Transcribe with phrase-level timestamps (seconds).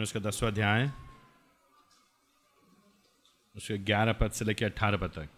[0.00, 0.90] यौन उसका दसवा अध्याय।
[3.56, 5.28] उसके ग्यारह पद से लेकर अट्ठारह पद तक।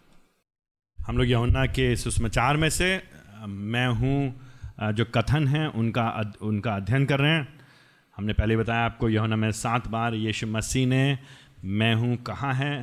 [0.97, 2.87] हम लोग यमुना के सुषमाचार में से,
[3.43, 4.19] मैं हूँ,
[4.95, 6.05] जो कथन है, उनका
[6.41, 7.47] उनका अध्ययन कर रहे हैं।
[8.17, 11.17] हमने पहले बताया आपको यमुना में सात बार यीशु मसीह ने,
[11.63, 12.75] मैं हूँ कहाँ है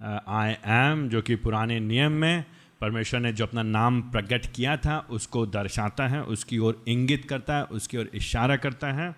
[0.00, 2.44] आई एम जो कि पुराने नियम में,
[2.80, 7.56] परमेश्वर ने जो अपना नाम प्रकट किया था, उसको दर्शाता है, उसकी ओर इंगित करता
[7.56, 9.14] है, उसकी ओर इशारा करता है।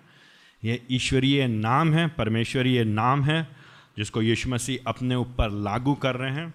[0.65, 3.47] ये ईश्वरीय नाम है, परमेश्वरीय नाम है,
[3.97, 6.53] जिसको यीशु मसीह अपने ऊपर लागू कर रहे हैं।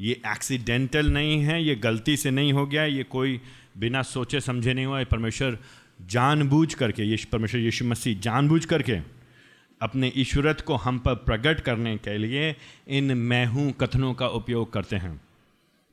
[0.00, 3.40] ये एक्सीडेंटल नहीं है, ये गलती से नहीं हो गया, ये कोई
[3.78, 5.58] बिना सोचे समझे नहीं हुआ, ये परमेश्वर
[6.06, 8.98] जानबूझ करके, ये परमेश्वर यीशु मसीह जानबूझ करके
[9.82, 12.56] अपने ईश्वरत को हम पर प्रकट करने के लिए
[12.88, 15.20] इन मैं कथनों का उपयोग करते हैं।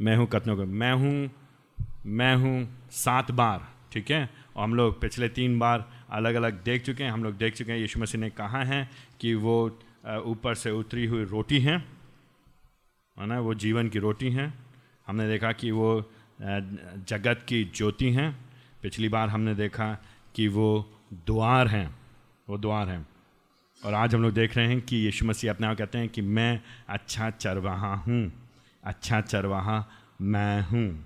[0.02, 1.30] मैं हूँ कथनों का, मैं हूँ,
[2.06, 4.30] मैं सात बार, ठीक है?
[4.56, 7.72] और हम लोग पिछले तीन बार अलग अलग देख चुके हैं, हम लोग देख चुके
[7.72, 8.90] हैं यीशु मसीह ने कहा है
[9.22, 9.80] कि वो
[10.26, 11.78] ऊपर से उतरी हुई रोटी हैं,
[13.18, 14.54] है ना, वो जीवन की रोटी हैं।
[15.08, 15.90] हमने देखा कि वो
[16.42, 18.32] जगत की ज्योति हैं।
[18.82, 19.94] पिछली बार हमने देखा
[20.36, 20.70] कि वो
[21.26, 21.96] द्वार हैं,
[22.48, 23.06] वो द्वार हैं।
[23.82, 26.22] और आज हम लोग देख रहे हैं कि यीशु मसीह अपने आप कहते हैं कि
[26.22, 28.32] मैं अच्छा चरवाहा हूँ
[28.84, 29.84] अच्छा चरवाहा
[30.22, 31.06] मैं हूँ।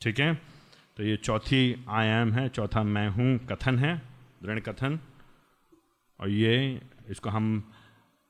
[0.00, 0.51] ठीक है?
[0.96, 3.96] तो ये चौथी आयाम है, चौथा मैं हूँ, कथन है,
[4.42, 4.98] दृढ़ कथन।
[6.20, 7.62] और ये, इसको हम,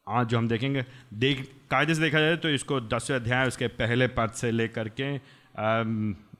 [0.07, 4.09] आज जो हम देखेंगे, देख, कायदे से देखा जाए तो इसको दसवें अध्याय, उसके पहले
[4.09, 5.17] पद से लेकर के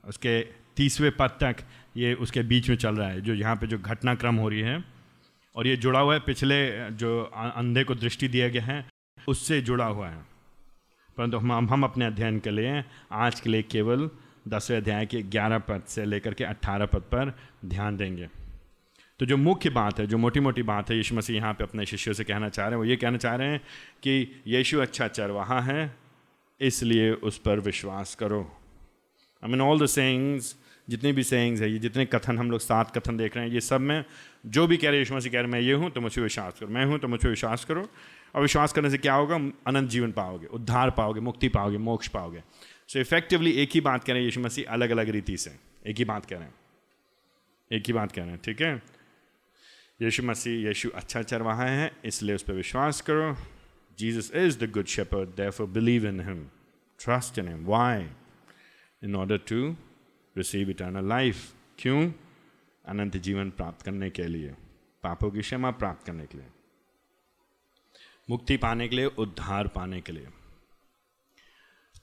[0.09, 0.41] उसके
[0.77, 1.57] तीसवें पद तक
[1.97, 4.83] ये उसके बीच में चल रहा है, जो यहाँ पे जो घटनाक्रम हो रही है।
[5.55, 8.85] और ये जुड़ा हुआ है, पिछले, जो अंधे को दृष्टि दिया गया है,
[9.29, 10.23] उससे जुड़ा हुआ है।
[11.17, 14.09] परंतु हम हम अपने अध्ययन के लिए, आज के लिए केवल
[14.47, 17.33] दसवें अध्याय के ग्यारह पद से लेकर के अट्ठारह पद पर
[17.65, 18.29] ध्यान देंगे।
[19.21, 21.87] तो जो मुख्य बात है, जो मोटी मोटी बात है, यीशु मसीह यहाँ पे अपने
[21.87, 23.61] शिष्यों से कहना चाह रहे हैं, वो ये कहना चाह रहे हैं
[24.03, 25.95] कि यीशु अच्छा चरवाहा है,
[26.61, 28.41] इसलिए उस पर विश्वास करो।
[29.43, 30.55] I mean all the sayings
[30.89, 33.61] जितनी भी सेइंग्स है, ये जितने कथन हम लोग सात कथन देख रहे हैं, ये
[33.61, 34.05] सब में
[34.47, 36.69] जो भी कह रहे यीशु मसीह कह रहे मैं ये हूँ तो मुझे विश्वास करो,
[36.69, 37.87] मैं हूँ तो मुझे विश्वास करो।
[38.35, 39.37] और विश्वास करने से क्या होगा?
[39.67, 42.43] अनंत जीवन पाओगे, उद्धार पाओगे, मुक्ति पाओगे, मोक्ष पाओगे।
[42.93, 45.51] सो इफेक्टिवली एक ही बात कह रहे हैं यीशु मसीह अलग अलग रीति से।
[45.87, 46.55] एक ही बात कह रहे हैं
[47.73, 48.83] एक ही बात कह रहे हैं ठीक है?
[50.03, 53.37] यीशु मसीह, यीशु अच्छा चरवाहा है, इसलिए उस पर विश्वास करो।
[53.99, 56.45] Jesus is the good shepherd therefore believe in him
[57.05, 58.09] trust in him why
[59.05, 59.77] in order to
[60.37, 62.13] receive eternal life क्यों?
[62.85, 64.55] अनंत जीवन प्राप्त करने के लिए।
[65.03, 66.47] पापों की क्षमा प्राप्त करने के लिए।
[68.31, 70.29] मुक्ति पाने के लिए, उद्धार पाने के लिए।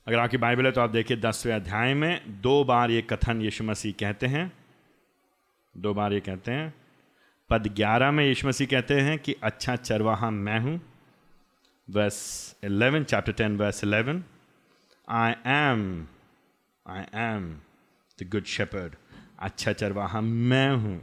[0.10, 3.64] अगर आपकी बाइबल है तो आप देखिए दसवें अध्याय में दो बार ये कथन यीशु
[3.64, 4.52] मसीह कहते हैं।
[5.76, 6.74] दो बार ये कहते हैं।
[7.50, 10.80] पद ग्यारह में यीशु मसीह कहते हैं कि अच्छा चरवाहा मैं हूँ।
[11.88, 12.18] Verse
[12.64, 14.24] eleven chapter ten verse eleven
[15.08, 15.84] I am
[16.86, 17.46] I am
[18.20, 18.96] the good shepherd
[19.40, 20.96] अच्छा चरवाहा मैं हूँ।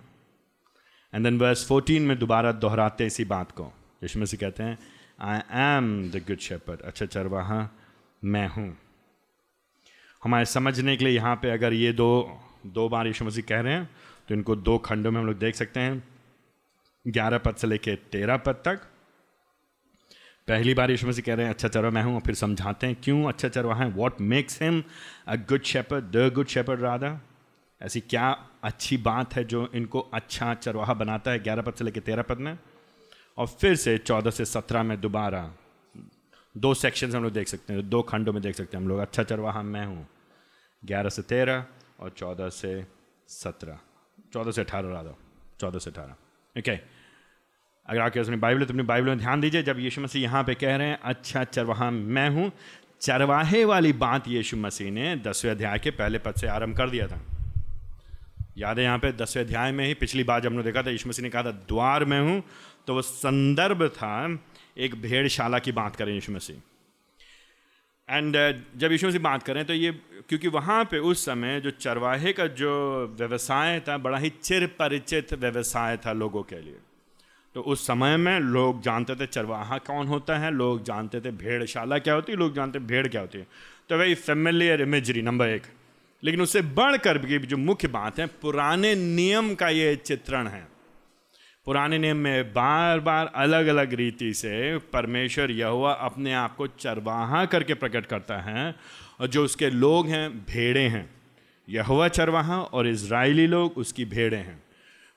[1.13, 4.79] एंड देन वर्स फोर्टीन में दोबारा दोहराते इसी बात को। यीशु मसीह कहते हैं
[5.29, 7.61] I am the good shepherd अच्छा चरवाहा
[8.23, 8.69] मैं हूँ।
[10.27, 12.09] हमारे समझने के लिए यहाँ पे अगर ये दो
[12.69, 13.89] दो बार यीशु मसीह कह रहे हैं
[14.29, 16.03] तो इनको दो खंडों में हम लोग देख सकते हैं।
[17.05, 18.81] ग्यारह पद से लेके तेरह पद तक।
[20.49, 23.23] पहली बार यीशु मसीह कह रहे हैं अच्छा चरवा मैं हूँ फिर समझाते हैं क्यों
[23.25, 24.83] अच्छा चरवा है। What makes him
[25.29, 27.21] a good shepherd the good shepherd Radha
[27.81, 28.31] ऐसी क्या
[28.65, 32.39] अच्छी बात है जो इनको अच्छा चरवाहा बनाता है ग्यारह पद से लेकर तेरह पद
[32.39, 32.59] में?
[33.39, 35.51] और फिर से चौदह से सत्रह में दोबारा।
[36.55, 38.99] दो सेक्शन हम लोग देख सकते हैं, दो खंडों में देख सकते हैं हम लोग
[38.99, 40.07] अच्छा चरवाहा, मैं हूँ।
[40.83, 41.65] ग्यारह से तेरह
[42.01, 42.85] और चौदह से
[43.29, 43.79] सत्रह।
[44.33, 45.15] चौदह से अठारह राधा
[45.61, 46.15] चौदह से अठारह।
[46.57, 46.79] ओके
[47.89, 50.55] अगर आपके अपनी बाइबल तो अपनी बाइबल में ध्यान दीजिए, जब यीशु मसीह यहाँ पे
[50.55, 52.51] कह रहे हैं अच्छा चरवाहा मैं हूँ।
[53.01, 57.07] चरवाहे वाली बात यीशु मसीह ने दसवें अध्याय के पहले पद से आरंभ कर दिया
[57.09, 57.21] था।
[58.59, 61.09] याद है यहाँ पे दसवें अध्याय में ही पिछली बार जब हमने देखा था, यीशु
[61.09, 62.43] मसीह ने कहा था, द्वार में हूँ।
[62.87, 64.39] तो वो संदर्भ था
[64.79, 66.57] एक भेड़शाला की बात करें यीशु मसीह।
[68.11, 69.93] एंड uh, जब यीशु मसीह बात करें तो ये
[70.29, 72.73] क्योंकि वहाँ पे उस समय जो चरवाहे का जो
[73.19, 76.77] व्यवसाय था बड़ा ही चिर परिचित व्यवसाय था लोगों के लिए।
[77.55, 81.99] तो उस समय में लोग जानते थे चरवाहा कौन होता है लोग जानते थे भेड़शाला
[81.99, 83.47] क्या होती है लोग जानते भेड़ क्या होती है।
[83.89, 85.63] तो वही फेमिलियर इमेजरी नंबर एक।
[86.25, 90.76] लेकिन उससे बढ़कर भी जो मुख्य बात है पुराने नियम का ये चित्रण है।
[91.67, 97.45] पुराने नियम में बार बार अलग अलग रीति से परमेश्वर यहुआ अपने आप को चरवाहा
[97.45, 98.75] करके प्रकट करता है
[99.21, 101.11] और जो उसके लोग हैं, भेड़े हैं।
[101.69, 104.63] यहुआ चरवाहा और इसराइली लोग उसकी भेड़े हैं।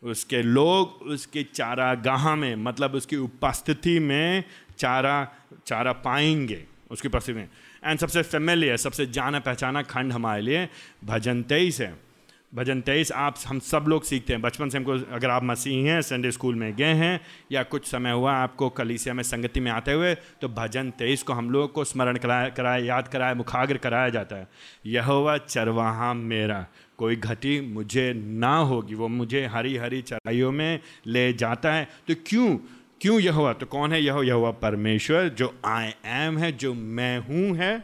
[0.04, 4.44] उसके लोग उसके चारागाह में मतलब उसकी उपस्थिति में
[4.78, 5.28] चारा
[5.68, 7.50] चारा पाएँगे उसकी उपस्थिति में।
[7.86, 10.70] एंड सबसे फेमिलियर सबसे जाना पहचाना खंड हमारे लिए
[11.04, 12.09] भजन तेईस है।
[12.54, 16.02] भजन तेईस, आप हम सब लोग सीखते हैं। बचपन से हमको, अगर आप मसीही हैं
[16.02, 17.20] संडे स्कूल में गए हैं,
[17.52, 21.34] या कुछ समय हुआ आपको कलीसिया में संगति में आते हुए तो भजन तेईस को
[21.34, 24.48] हम लोग को स्मरण कराया कराया, याद कराया, मुखाग्र कराया जाता है।
[24.86, 26.66] यह चरवाहा मेरा,
[26.98, 32.16] कोई घटी मुझे ना होगी, वो मुझे हरी हरी चराइयों में ले जाता है। तो
[32.28, 32.56] क्यों?
[33.02, 37.18] क्यों यह हुआ तो कौन है यह यह परमेश्वर, जो आई एम है, जो मैं
[37.20, 37.76] हूँ है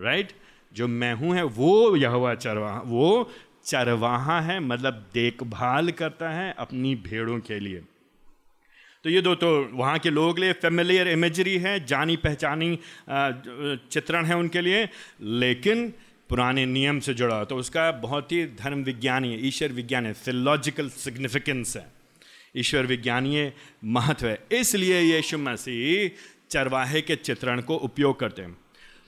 [0.00, 0.32] राइट
[0.72, 3.30] जो मैं हूँ है, वो यह चरवाहा वो
[3.68, 7.82] चरवाहा है मतलब देखभाल करता है अपनी भेड़ों के लिए।
[9.04, 12.78] तो ये दो तो वहाँ के लोगों के लिए फेमिलियर इमेजरी है, जानी पहचानी
[13.08, 14.88] चित्रण है उनके लिए,
[15.20, 15.92] लेकिन
[16.30, 21.76] पुराने नियम से जुड़ा तो उसका बहुत ही धर्म विज्ञानी, ईश्वर विज्ञान है फिलोजिकल सिग्निफिकेंस
[21.76, 21.86] है।
[22.56, 23.52] ईश्वर विज्ञानीय
[23.84, 26.10] महत्व है, इसलिए यीशु मसीह
[26.50, 28.56] चरवाहे के चित्रण को उपयोग करते हैं।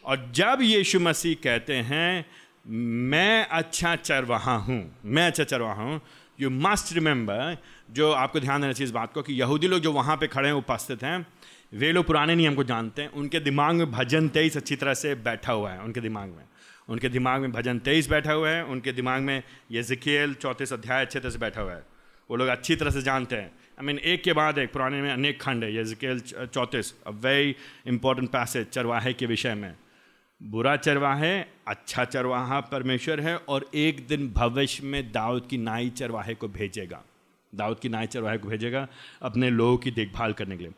[0.04, 2.24] और जब यीशु मसीह कहते हैं
[2.64, 6.00] मैं अच्छा चरवाहा हूँ, मैं अच्छा चरवाहा हूँ।
[6.38, 7.56] यू मस्ट रिमेंबर
[7.90, 10.48] जो आपको ध्यान देना चाहिए इस बात को कि यहूदी लोग जो वहाँ पे खड़े
[10.48, 11.26] हैं, उपस्थित हैं,
[11.74, 15.14] वे लोग पुराने नियम को जानते हैं। उनके दिमाग में भजन तेईस अच्छी तरह से
[15.16, 16.44] बैठा हुआ है, उनके दिमाग में।
[16.88, 21.04] उनके दिमाग में भजन तेईस बैठा हुआ है, उनके दिमाग में ये जिकेल चौंतीस अध्याय
[21.04, 21.82] अच्छे तरह से बैठा हुआ है।
[22.30, 25.12] वो लोग अच्छी तरह से जानते हैं। आई मीन एक के बाद एक, पुराने में
[25.12, 27.54] अनेक खंड है ये जिकेल चौंतीस अ वेरी
[27.86, 29.74] इंपॉर्टेंट पैसेज चरवाहे के विषय में।
[30.40, 31.38] बुरा चरवाहे
[31.68, 37.02] अच्छा चरवाहा परमेश्वर है और एक दिन भविष्य में दाऊद की नाई चरवाहे को भेजेगा।
[37.52, 38.86] दाऊद की नाई चरवाहे को भेजेगा
[39.22, 40.72] अपने लोगों की देखभाल करने के लिए।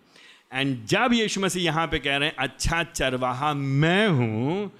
[0.53, 4.71] एंड जब यीशु मसीह यहाँ पे कह रहे हैं अच्छा चरवाहा मैं हूँ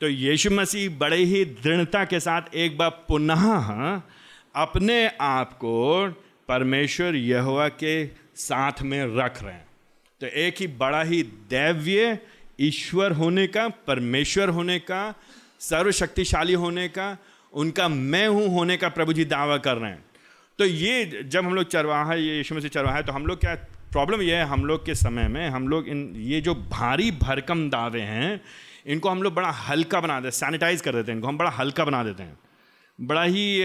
[0.00, 4.00] तो यीशु मसीह बड़े ही दृढ़ता के साथ एक बार पुनः
[4.56, 6.06] अपने आप को
[6.48, 8.06] परमेश्वर यहोवा के
[8.36, 9.66] साथ में रख रहे हैं।
[10.20, 12.18] तो एक ही बड़ा ही दैव्य
[12.60, 15.14] ईश्वर होने का, परमेश्वर होने का,
[15.60, 17.16] सर्वशक्तिशाली होने का,
[17.52, 20.04] उनका मैं हूँ होने का प्रभु जी दावा कर रहे हैं।
[20.58, 23.40] तो ये जब हम लोग चरवाहा, ये यीशु में से चरवाहा है तो हम लोग
[23.40, 23.54] क्या
[23.92, 27.68] प्रॉब्लम ये है, हम लोग के समय में, हम लोग इन, ये जो भारी भरकम
[27.70, 28.40] दावे हैं,
[28.86, 31.50] इनको हम लोग बड़ा हल्का बना देते हैं सैनिटाइज कर देते हैं इनको, हम बड़ा
[31.50, 32.38] हल्का बना देते हैं।
[33.00, 33.60] बड़ा ही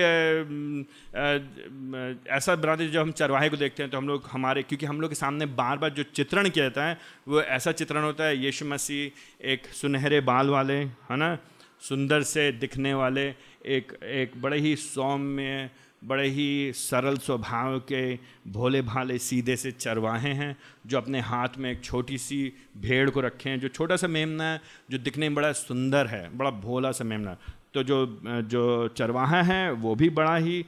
[2.27, 5.01] ऐसा बना देते जब हम चरवाहे को देखते हैं तो हम लोग हमारे, क्योंकि हम
[5.01, 6.97] लोग के सामने बार बार जो चित्रण किया जाता है,
[7.27, 11.37] वो ऐसा चित्रण होता है, यीशु मसीह एक सुनहरे बाल वाले, है ना?
[11.81, 13.27] सुंदर से दिखने वाले,
[13.65, 15.69] एक एक बड़े ही सौम्य,
[16.03, 18.01] बड़े ही सरल स्वभाव के
[18.47, 20.55] भोले भाले सीधे से चरवाहे हैं,
[20.87, 24.43] जो अपने हाथ में एक छोटी सी भेड़ को रखे हैं, जो छोटा सा मेमना
[24.43, 24.61] है,
[24.91, 27.37] जो दिखने में बड़ा सुंदर है, बड़ा भोला सा मेमना
[27.75, 28.05] तो जो
[28.47, 28.65] जो
[28.97, 30.59] चरवाहा है, वो भी बड़ा ही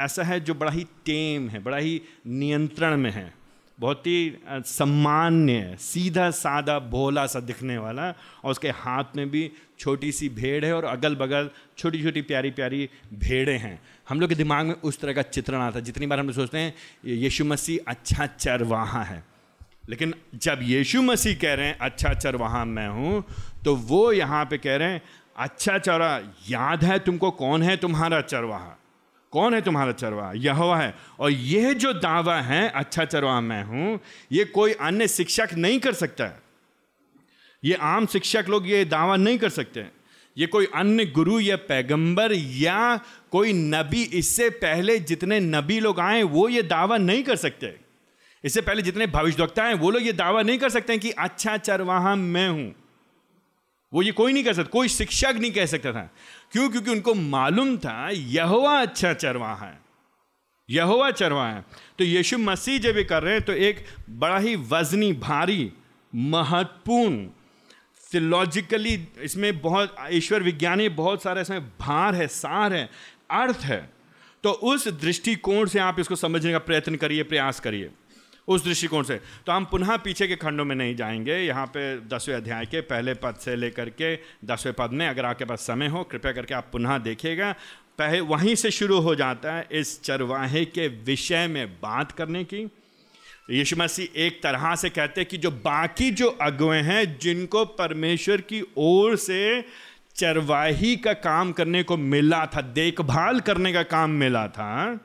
[0.00, 3.32] ऐसा है जो बड़ा ही टेम है, बड़ा ही नियंत्रण में है।
[3.78, 8.08] बहुत ही सम्मान्य सीधा सादा भोला सा दिखने वाला,
[8.44, 12.50] और उसके हाथ में भी छोटी सी भेड़ है, और अगल बगल छोटी छोटी प्यारी
[12.50, 13.78] प्यारी भेड़ें हैं।
[14.08, 16.34] हम लोग के दिमाग में उस तरह का चित्रण आता है, जितनी बार हम लोग
[16.34, 16.74] सोचते हैं
[17.06, 19.22] यीशु मसीह अच्छा चरवाहा है।
[19.90, 23.24] लेकिन जब यीशु मसीह कह रहे हैं अच्छा चरवाहा मैं हूँ
[23.64, 25.02] तो वो यहाँ पे कह रहे हैं
[25.36, 28.78] अच्छा चरवा याद है तुमको कौन है तुम्हारा चरवाहा?
[29.32, 30.32] कौन है तुम्हारा चरवाहा?
[30.32, 34.00] यह है। और यह जो दावा है अच्छा चरवाहा मैं हूँ,
[34.32, 36.42] ये कोई अन्य शिक्षक नहीं कर सकता। है
[37.64, 39.86] ये आम शिक्षक लोग ये दावा नहीं कर सकते।
[40.38, 43.00] ये कोई अन्य गुरु या पैगंबर या
[43.30, 47.76] कोई नबी, इससे पहले जितने नबी लोग आए, वो ये दावा नहीं कर सकते।
[48.44, 52.14] इससे पहले जितने भविष्यवक्ता हैं, वो लोग ये दावा नहीं कर सकते कि अच्छा चरवाहा
[52.14, 52.74] मैं हूँ।
[53.94, 56.10] वो ये कोई नहीं कह सकता, कोई शिक्षक नहीं कह सकता था।
[56.52, 56.68] क्यों?
[56.70, 59.80] क्योंकि उनको मालूम था यहोवा अच्छा चरवा है।
[60.70, 61.64] यहोवा चरवा है।
[61.98, 65.72] तो यीशु मसीह जब ये कर रहे हैं तो एक बड़ा ही वजनी, भारी,
[66.14, 67.26] महत्वपूर्ण
[68.14, 72.90] थियोलॉजिकली इसमें बहुत, ईश्वर विज्ञानी बहुत सारे इसमें भार है, सार है,
[73.30, 73.90] अर्थ है।
[74.42, 77.90] तो उस दृष्टिकोण से आप इसको समझने का प्रयत्न करिए, प्रयास करिए।
[78.48, 82.36] उस दृष्टिकोण से। तो हम पुनः पीछे के खंडों में नहीं जाएँगे। यहाँ पे दसवें
[82.36, 86.04] अध्याय के पहले पद से लेकर के दसवें पद में अगर आपके पास समय हो,
[86.04, 87.54] कृपया करके आप पुनः देखिएगा।
[87.98, 92.68] पहले वहीं से शुरू हो जाता है इस चरवाहे के विषय में बात करने की।
[93.50, 98.40] यीशु मसीह एक तरह से कहते हैं कि जो बाकी जो अगुए हैं, जिनको परमेश्वर
[98.40, 99.64] की ओर से
[100.16, 105.00] चरवाही का काम करने को मिला था, देखभाल करने का काम मिला था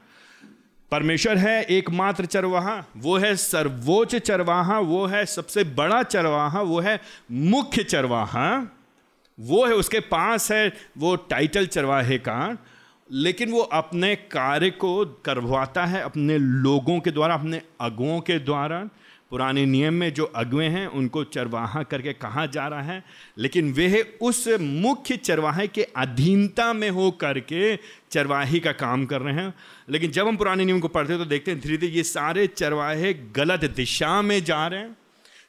[0.91, 6.99] परमेश्वर है एकमात्र चरवाहा, वो है सर्वोच्च चरवाहा, वो है सबसे बड़ा चरवाहा, वो है
[7.31, 8.67] मुख्य चरवाहा,
[9.39, 12.57] वो है उसके पास है, वो टाइटल चरवाहे का,
[13.11, 18.89] लेकिन वो अपने कार्य को करवाता है, अपने लोगों के द्वारा, अपने अगुओं के द्वारा
[19.29, 23.03] पुराने नियम में जो अगुए हैं, उनको चरवाहा करके कहा जा रहा है,
[23.37, 27.75] लेकिन वे उस मुख्य चरवाहे के अधीनता में हो करके
[28.11, 29.53] चरवाही का काम कर रहे हैं।
[29.89, 32.47] लेकिन जब हम पुराने नियम को पढ़ते हैं तो देखते हैं, धीरे धीरे ये सारे
[32.47, 34.97] चरवाहे गलत दिशा में जा रहे हैं।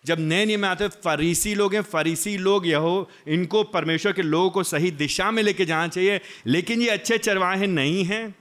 [0.05, 4.13] जब नए नियम में आते हैं, फरीसी लोग हैं, फरीसी लोग यह हो, इनको परमेश्वर
[4.13, 8.35] के लोगों को सही दिशा में लेके जाना चाहिए, लेकिन ये अच्छे चरवाहे नहीं हैं।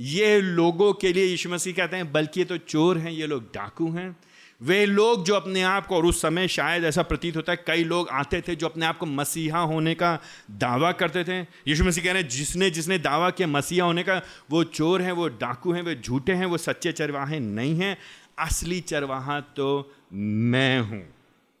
[0.00, 3.42] ये लोगों के लिए, यीशु मसीह कहते हैं, बल्कि ये तो चोर हैं, ये लोग
[3.42, 4.16] डाकू हैं।
[4.62, 7.84] वे लोग जो अपने आप को, और उस समय शायद ऐसा प्रतीत होता है, कई
[7.84, 10.18] लोग आते थे जो अपने आप को मसीहा होने का
[10.52, 14.20] दावा करते थे। यीशु मसीह कह रहे हैं, जिसने जिसने दावा किया मसीहा होने का,
[14.50, 17.96] वो चोर हैं, वो डाकू हैं, वे झूठे हैं, वो सच्चे चरवाहे नहीं हैं।
[18.40, 21.02] असली चरवाहा तो मैं हूँ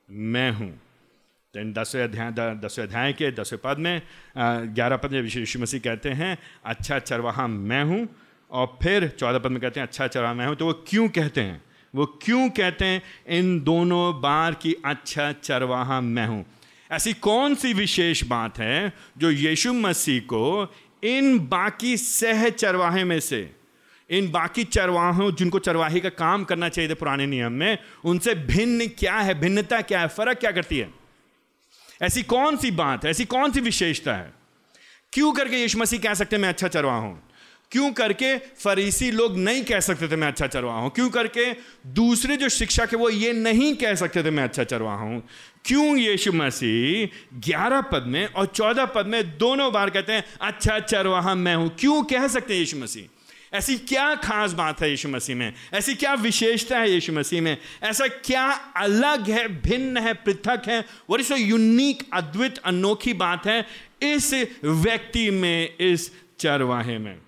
[0.08, 0.70] मैं हूँ।
[1.54, 4.00] तो दसवें अध्याय दसवें अध्याय के, दसवें पद में
[4.74, 8.06] ग्यारह पद में यीशु मसीह कहते हैं अच्छा चरवाहा मैं हूँ,
[8.50, 11.40] और फिर चौदह पद में कहते हैं अच्छा चरवाहा मैं हूँ। तो वो क्यों कहते
[11.40, 11.60] हैं?
[11.94, 16.44] वो क्यों कहते हैं, इन दोनों बार की अच्छा चरवाहा मैं हूँ।
[16.90, 20.72] ऐसी कौन सी विशेष बात है जो यीशु मसीह को
[21.04, 23.50] इन बाकी सह चरवाहे में से,
[24.10, 28.86] इन बाकी चरवाहों, जिनको चरवाही का काम करना चाहिए था पुराने नियम में, उनसे भिन्न
[28.86, 30.90] क्या है, भिन्नता क्या है, फ़र्क क्या करती है?
[32.02, 34.32] ऐसी कौन सी बात है, ऐसी कौन सी विशेषता है?
[35.12, 37.22] क्यों करके यीशु मसीह कह सकते हैं, मैं अच्छा चरवाहा हूँ
[37.72, 40.90] क्यों करके फरीसी लोग नहीं कह सकते थे मैं अच्छा चरवाहा हूँ?
[40.90, 41.52] क्यों करके
[41.86, 45.22] दूसरे जो शिक्षक है वो ये नहीं कह सकते थे मैं अच्छा चरवाहा हूँ?
[45.64, 50.78] क्यों यीशु मसीह ग्यारह पद में और चौदह पद में दोनों बार कहते हैं अच्छा
[50.78, 53.04] चरवाहा मैं हूँ क्यों कह सकते यीशु मसीह?
[53.56, 55.54] ऐसी क्या खास बात है यीशु मसीह में?
[55.74, 57.56] ऐसी क्या विशेषता है यीशु मसीह में?
[57.82, 60.84] ऐसा क्या अलग है, भिन्न है, पृथक है?
[61.10, 63.66] और इज़ यूनिक अद्वित, अनोखी बात है
[64.02, 67.18] इस व्यक्ति में, इस चरवाहे में?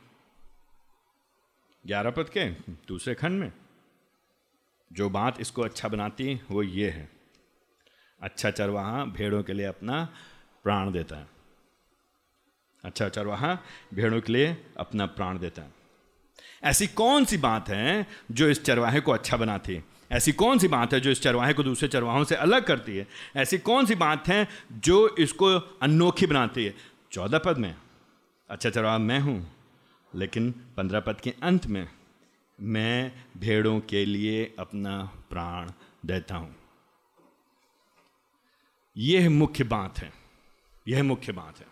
[1.87, 3.53] ग्यारह पद के, दूसरे खंड में।
[4.93, 7.11] जो बात इसको अच्छा बनाती, वो ये है।
[8.21, 10.05] अच्छा चरवाहा भेड़ों के लिए अपना
[10.65, 11.27] प्राण देता है।
[12.85, 13.59] अच्छा चरवाहा
[13.95, 15.73] भेड़ों के लिए अपना प्राण देता है।
[16.65, 19.75] ऐसी कौन सी बात है जो इस चरवाहे को अच्छा बनाती?
[19.75, 22.97] है ऐसी कौन सी बात है जो इस चरवाहे को दूसरे चरवाहों से अलग करती
[22.97, 23.07] है?
[23.37, 25.47] ऐसी कौन सी बात है जो इसको
[25.83, 26.75] अनोखी बनाती है?
[27.13, 27.77] चौदह पद में।
[28.51, 29.54] अच्छा चरवाहा, मैं हूँ।
[30.15, 31.89] लेकिन पंद्रह पद के अंत में
[32.61, 35.71] मैं भेड़ों के लिए अपना प्राण
[36.07, 36.57] देता हूँ।
[38.97, 40.13] यह मुख्य बात है।
[40.89, 41.67] यह मुख्य बात है।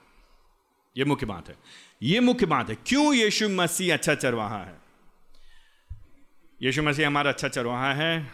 [0.97, 1.57] यह मुख्य बात है।
[2.03, 4.79] यह मुख्य बात है। क्यों यीशु मसीह अच्छा चरवाहा है?
[6.63, 8.33] यीशु मसीह हमारा अच्छा चरवाहा है।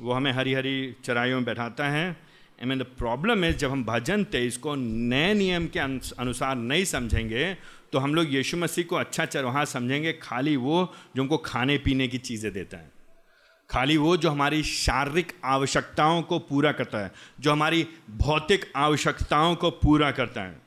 [0.00, 3.84] वो हमें हरी हरी चराइयों में बैठाता है। आई मीन द प्रॉब्लम है जब हम
[3.84, 5.78] भजन तेईस को नए नियम के
[6.18, 7.56] अनुसार नहीं समझेंगे
[7.92, 12.08] तो हम लोग यीशु मसीह को अच्छा चरवाहा समझेंगे, खाली वो जो हमको खाने पीने
[12.08, 12.90] की चीज़ें देता है।
[13.70, 19.70] खाली वो जो हमारी शारीरिक आवश्यकताओं को पूरा करता है, जो हमारी भौतिक आवश्यकताओं को
[19.70, 20.60] पूरा करता है।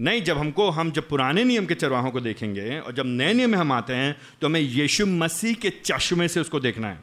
[0.00, 3.50] नहीं, जब हमको, हम जब पुराने नियम के चरवाहों को देखेंगे और जब नए नियम
[3.50, 6.98] में हम आते हैं तो हमें यीशु मसीह के चश्मे से उसको देखना है।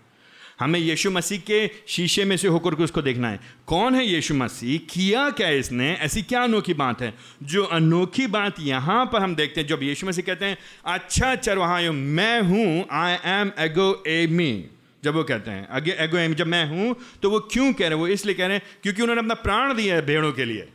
[0.59, 4.33] हमें यीशु मसीह के शीशे में से होकर के उसको देखना है। कौन है यीशु
[4.33, 4.77] मसीह?
[4.89, 5.91] किया क्या इसने?
[5.93, 7.13] ऐसी क्या अनोखी बात है?
[7.43, 11.91] जो अनोखी बात यहाँ पर हम देखते हैं, जब यीशु मसीह कहते हैं अच्छा चरवाहा
[11.91, 14.65] मैं हूँ आई एम एगो ए मी
[15.03, 17.89] जब वो कहते हैं, अगे एगो एम जब मैं हूँ तो वो क्यों कह रहे
[17.89, 17.95] हैं?
[17.95, 20.67] वो इसलिए कह रहे हैं, क्योंकि उन्होंने अपना प्राण दिया है भेड़ों के लिए।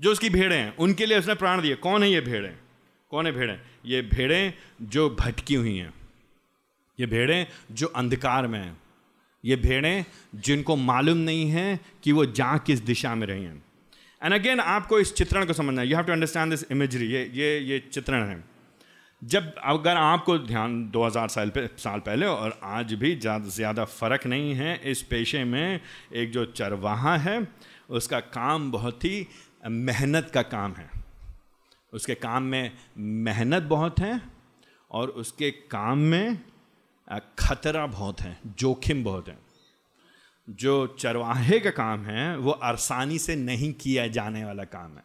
[0.00, 2.52] जो उसकी भेड़ें हैं, उनके लिए उसने प्राण दिया। कौन है ये भेड़ें?
[3.10, 3.60] कौन है भेड़ें?
[3.86, 5.92] ये भेड़ें जो भटकी हुई हैं।
[6.98, 8.76] ये भेड़ें जो अंधकार में हैं।
[9.44, 13.62] ये भेड़ें जिनको मालूम नहीं है कि वो जा किस दिशा में रही हैं।
[14.22, 17.24] एंड अगेन आपको इस चित्रण को समझना है। You have to understand this imagery ये
[17.34, 18.44] ये ये चित्रण है।
[19.22, 24.26] जब, अगर आपको ध्यान 2000 साल पे, साल पहले और आज भी ज़्यादा ज़्यादा फ़र्क
[24.26, 25.80] नहीं है, इस पेशे में
[26.12, 27.46] एक जो चरवाहा है,
[27.90, 29.26] उसका काम बहुत ही
[29.64, 30.88] मेहनत का काम है।
[31.92, 34.20] उसके काम में मेहनत बहुत है
[34.90, 36.38] और उसके काम में
[37.38, 39.38] खतरा बहुत है, जोखिम बहुत है।
[40.48, 45.04] जो चरवाहे का काम है, वो आसानी से नहीं किया जाने वाला काम है।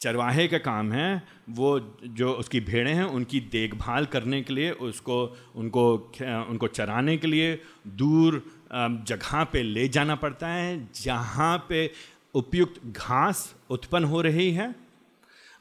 [0.00, 5.36] चरवाहे का काम है, वो जो उसकी भेड़ें हैं, उनकी देखभाल करने के लिए, उसको,
[5.56, 6.12] उनको
[6.50, 7.54] उनको चराने के लिए
[7.86, 11.90] दूर जगह पे ले जाना पड़ता है, जहाँ पे
[12.34, 14.74] उपयुक्त घास उत्पन्न हो रही है।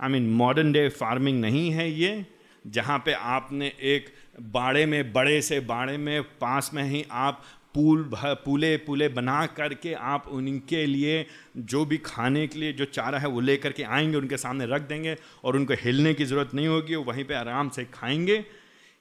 [0.02, 2.26] I mean modern day farming नहीं है ये,
[2.68, 7.42] जहाँ पे आपने एक बाड़े में, बड़े से बाड़े में, पास में ही आप
[7.76, 11.26] पूल पूले पूले बना करके आप उनके लिए
[11.58, 14.82] जो भी खाने के लिए जो चारा है वो ले करके आएँगे, उनके सामने रख
[14.82, 18.44] देंगे और उनको हिलने की ज़रूरत नहीं होगी, वो वहीं पे आराम से खाएँगे।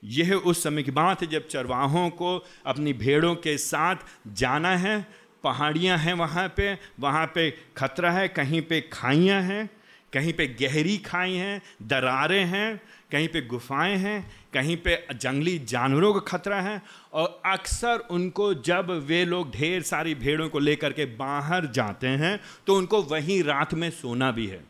[0.03, 3.97] यह उस समय की बात है जब चरवाहों को अपनी भेड़ों के साथ
[4.35, 5.07] जाना है,
[5.45, 9.69] पहाड़ियाँ हैं वहाँ पे वहाँ पे खतरा है, कहीं पे खाइयाँ हैं,
[10.13, 12.81] कहीं पे गहरी खाई हैं, दरारें हैं,
[13.13, 16.81] कहीं पे गुफाएँ हैं कहीं पे जंगली जानवरों का खतरा है
[17.13, 22.39] और अक्सर उनको जब वे लोग ढेर सारी भेड़ों को लेकर के बाहर जाते हैं
[22.67, 24.65] तो उनको वहीं रात में सोना भी है।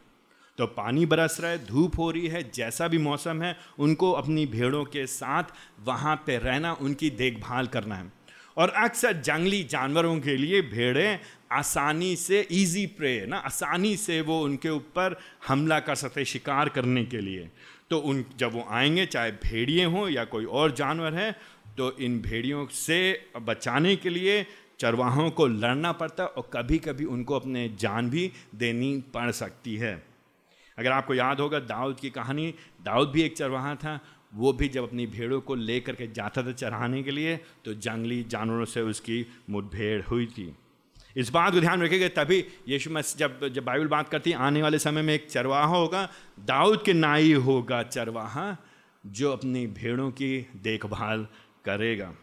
[0.59, 4.47] तो पानी बरस रहा है, धूप हो रही है, जैसा भी मौसम है, उनको अपनी
[4.47, 5.45] भेड़ों के साथ
[5.85, 8.13] वहाँ पे रहना, उनकी देखभाल करना है।
[8.57, 11.19] और अक्सर जंगली जानवरों के लिए भेड़ें
[11.53, 15.19] आसानी से इजी प्रे ना, आसानी से वो उनके ऊपर
[15.49, 17.49] हमला कर सकते शिकार करने के लिए।
[17.91, 21.31] तो उन, जब वो आएँगे, चाहे भेड़िए हों या कोई और जानवर है
[21.79, 22.99] तो इन भेड़ियों से
[23.43, 24.47] बचाने के लिए
[24.81, 29.77] चरवाहों को लड़ना पड़ता है और कभी कभी उनको अपने जान भी देनी पड़ सकती
[29.77, 29.95] है।
[30.79, 32.55] अगर आपको याद होगा दाऊद की कहानी,
[32.85, 33.99] दाऊद भी एक चरवाहा था,
[34.35, 38.23] वो भी जब अपनी भेड़ों को लेकर के जाता था चराने के लिए तो जंगली
[38.25, 40.55] जानवरों से उसकी मुठभेड़ हुई थी।
[41.19, 44.63] इस बात को ध्यान रखेंगे, तभी यीशु मसीह जब जब बाइबल बात करती है, आने
[44.63, 46.09] वाले समय में एक चरवाहा होगा,
[46.41, 48.57] दाऊद के नाई होगा चरवाहा,
[49.07, 51.27] जो अपनी भेड़ों की देखभाल
[51.65, 52.15] करेगा।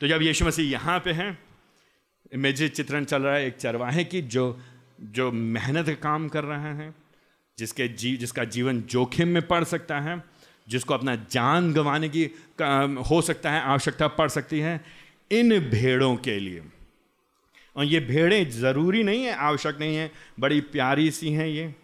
[0.00, 1.38] तो जब यीशु मसीह यहाँ पे हैं,
[2.34, 4.60] इमेज चित्रण चल रहा है एक चरवाहे की, जो
[5.00, 6.94] जो मेहनत का काम कर रहे हैं,
[7.58, 10.24] जिसके जी, जिसका जीवन जोखिम में पड़ सकता है,
[10.68, 12.24] जिसको अपना जान गंवाने की
[13.10, 14.84] हो सकता है, आवश्यकता पड़ सकती है,
[15.32, 16.62] इन भेड़ों के लिए।
[17.76, 20.10] और ये भेड़ें ज़रूरी नहीं है, आवश्यक नहीं है,
[20.40, 21.74] बड़ी प्यारी सी हैं ये।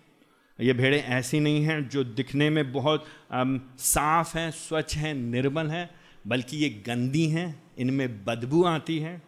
[0.58, 5.88] ये भेड़ें ऐसी नहीं हैं जो दिखने में बहुत साफ़ हैं, स्वच्छ हैं, निर्मल हैं,
[6.26, 9.20] बल्कि ये गंदी हैं, इनमें बदबू आती है।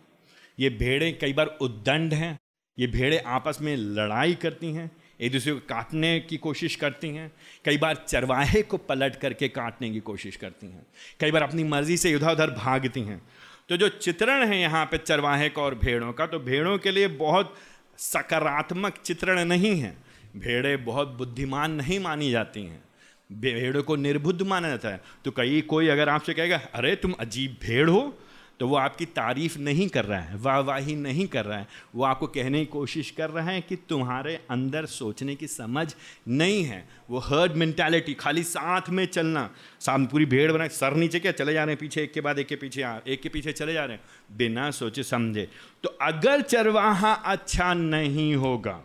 [0.58, 2.38] ये भेड़ें कई बार उद्दंड हैं,
[2.78, 7.30] ये भेड़ें आपस में लड़ाई करती हैं, एक दूसरे को काटने की कोशिश करती हैं,
[7.64, 10.86] कई बार चरवाहे को पलट करके काटने की कोशिश करती हैं,
[11.20, 13.20] कई बार अपनी मर्ज़ी से इधर उधर भागती हैं।
[13.68, 17.08] तो जो चित्रण है यहाँ पे चरवाहे का और भेड़ों का तो भेड़ों के लिए
[17.08, 17.54] बहुत
[17.98, 19.96] सकारात्मक चित्रण नहीं है।
[20.36, 22.84] भेड़ें बहुत बुद्धिमान नहीं मानी जाती हैं।
[23.32, 27.56] भेड़ों को निर्बुद्ध माना जाता है। तो कई, कोई अगर आपसे कहेगा, अरे, तुम अजीब
[27.62, 28.18] भेड़ हो
[28.60, 32.04] तो वो आपकी तारीफ़ नहीं कर रहा है वाह वाहवाही नहीं कर रहा है। वो
[32.04, 35.94] आपको कहने की कोशिश कर रहा है कि तुम्हारे अंदर सोचने की समझ
[36.28, 41.20] नहीं है। वो हर्ड मेंटालिटी खाली साथ में चलना। साथ पूरी भीड़ बना, सर नीचे
[41.20, 43.28] क्या, चले जा रहे हैं, पीछे एक के बाद एक के पीछे आ एक के
[43.28, 45.48] पीछे चले जा रहे हैं। बिना सोचे समझे।
[45.82, 48.80] तो अगर चरवाहा अच्छा नहीं होगा,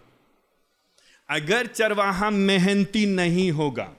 [1.29, 3.91] अगर चरवाहा मेहनती नहीं होगा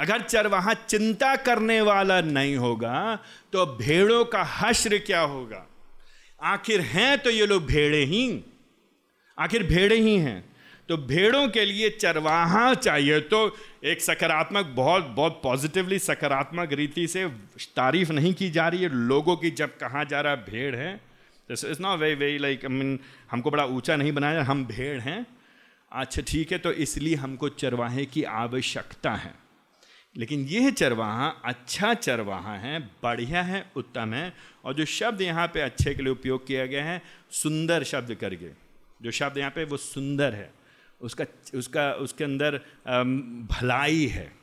[0.00, 3.18] अगर चरवाहा चिंता करने वाला नहीं होगा
[3.52, 5.66] तो भेड़ों का हश्र क्या होगा?
[6.42, 8.22] आखिर हैं तो ये लोग भेड़े ही।
[9.38, 10.44] आखिर भेड़े ही हैं।
[10.88, 17.26] तो भेड़ों के लिए चरवाहा चाहिए। तो एक सकारात्मक, बहुत बहुत पॉजिटिवली सकारात्मक रीति से
[17.76, 20.94] तारीफ़ नहीं की जा रही है। लोगों की जब कहा जा रहा भेड़ है
[21.48, 22.98] this is not very very like I mean
[23.30, 25.26] हमको बड़ा ऊँचा नहीं बनाया, हम भेड़ हैं।
[25.92, 29.34] अच्छा ठीक है तो इसलिए हमको चरवाहे की आवश्यकता है।
[30.16, 35.60] लेकिन यह चरवाहा अच्छा चरवाहा है, बढ़िया है, उत्तम है। और जो शब्द यहाँ पे
[35.60, 38.50] अच्छे के लिए उपयोग किया गया है, सुंदर शब्द करके।
[39.02, 40.54] जो शब्द यहाँ पे वो सुंदर है।
[41.00, 42.56] उसका उसका, उसके अंदर
[43.50, 44.36] भलाई है।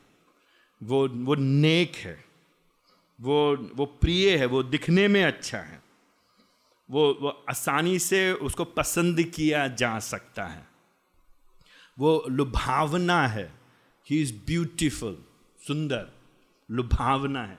[0.84, 2.26] वो वो नेक है।
[3.22, 5.82] वो वो प्रिय है। वो दिखने में अच्छा है।
[6.92, 10.68] वो वो आसानी से उसको पसंद किया जा सकता है।
[12.00, 13.54] वो लुभावना है।
[14.10, 15.24] ही इज़ ब्यूटिफुल
[15.68, 16.08] सुंदर,
[16.72, 17.58] लुभावना है।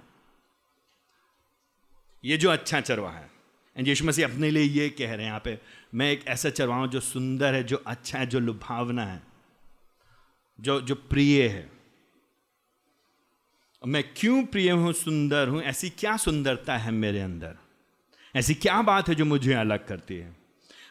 [2.24, 3.30] ये जो अच्छा चरवाहा है,
[3.76, 5.60] एंड यीशु मसीह अपने लिए ये कह रहे हैं, यहाँ पे,
[5.94, 9.22] मैं एक ऐसा चरवा हूँ जो सुंदर है, जो अच्छा है, जो लुभावना है,
[10.60, 11.70] जो जो प्रिय है।
[13.86, 15.62] मैं क्यों प्रिय हूँ, सुंदर हूँ?
[15.62, 17.56] ऐसी क्या सुंदरता है मेरे अंदर?
[18.36, 20.36] ऐसी क्या बात है जो मुझे अलग करती है?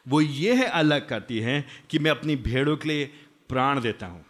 [0.07, 3.05] वो ये है अलग करती है कि मैं अपनी भेड़ों के लिए
[3.49, 4.25] प्राण देता हूँ।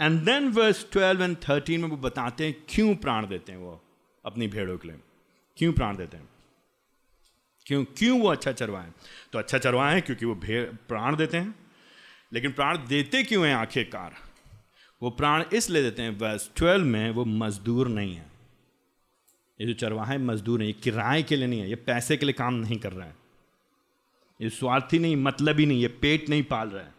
[0.00, 3.80] And then verse twelve and thirteen में वो बताते हैं, क्यों प्राण देते हैं वो
[4.24, 4.98] अपनी भेड़ों के लिए?
[5.56, 6.28] क्यों प्राण देते हैं?
[7.66, 8.92] क्यों क्यों वो अच्छा चरवाएँ
[9.32, 11.54] तो अच्छा चरवाएँ क्योंकि वो भेड़, प्राण देते हैं।
[12.32, 14.14] लेकिन प्राण देते क्यों हैं आखिरकार?
[15.02, 18.26] वो प्राण इसलिए देते हैं वर्स ट्वेल्व में वो मजदूर नहीं है।
[19.60, 22.32] ये जो चरवाहा मजदूर है, ये किराए के लिए नहीं है, ये पैसे के लिए
[22.32, 23.16] काम नहीं कर रहा है।
[24.40, 26.95] ये स्वार्थी नहीं मतलब ही नहीं, ये पेट नहीं पाल रहा है।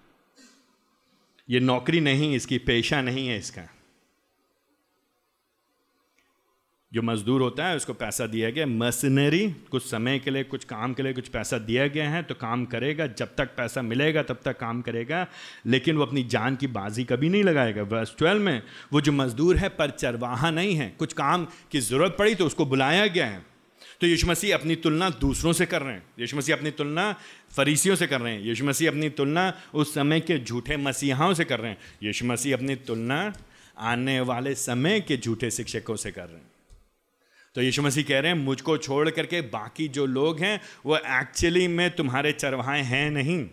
[1.49, 3.73] ये नौकरी नहीं, इसकी पेशा नहीं है इसका।
[6.93, 10.93] जो मजदूर होता है, उसको पैसा दिया गया। मशीनरी कुछ समय के लिए, कुछ काम
[10.93, 14.39] के लिए कुछ पैसा दिया गया है तो काम करेगा। जब तक पैसा मिलेगा, तब
[14.45, 15.27] तक काम करेगा।
[15.65, 18.62] लेकिन वो अपनी जान की बाजी कभी नहीं लगाएगा। वर्ष ट्वेल्व में
[18.93, 22.65] वो जो मजदूर है, पर चरवाहा नहीं है। कुछ काम की ज़रूरत पड़ी तो उसको
[22.65, 23.45] बुलाया गया है।
[24.01, 27.15] तो यीशु मसीह अपनी तुलना दूसरों से कर रहे हैं। यीशु मसीह अपनी तुलना
[27.58, 31.46] फरीसियों से कर रहे हैं। यीशु मसीह अपनी तुलना उस समय के झूठे मसीहाओं से
[31.46, 33.34] कर रहे हैं। यीशु मसीह अपनी तुलना
[33.78, 36.52] आने वाले समय के झूठे शिक्षकों से कर रहे हैं।
[37.56, 41.67] तो यीशु मसीह कह रहे हैं, मुझको छोड़ करके बाकी जो लोग हैं, वो एक्चुअली
[41.67, 43.50] में तुम्हारे चरवाहे हैं नहीं।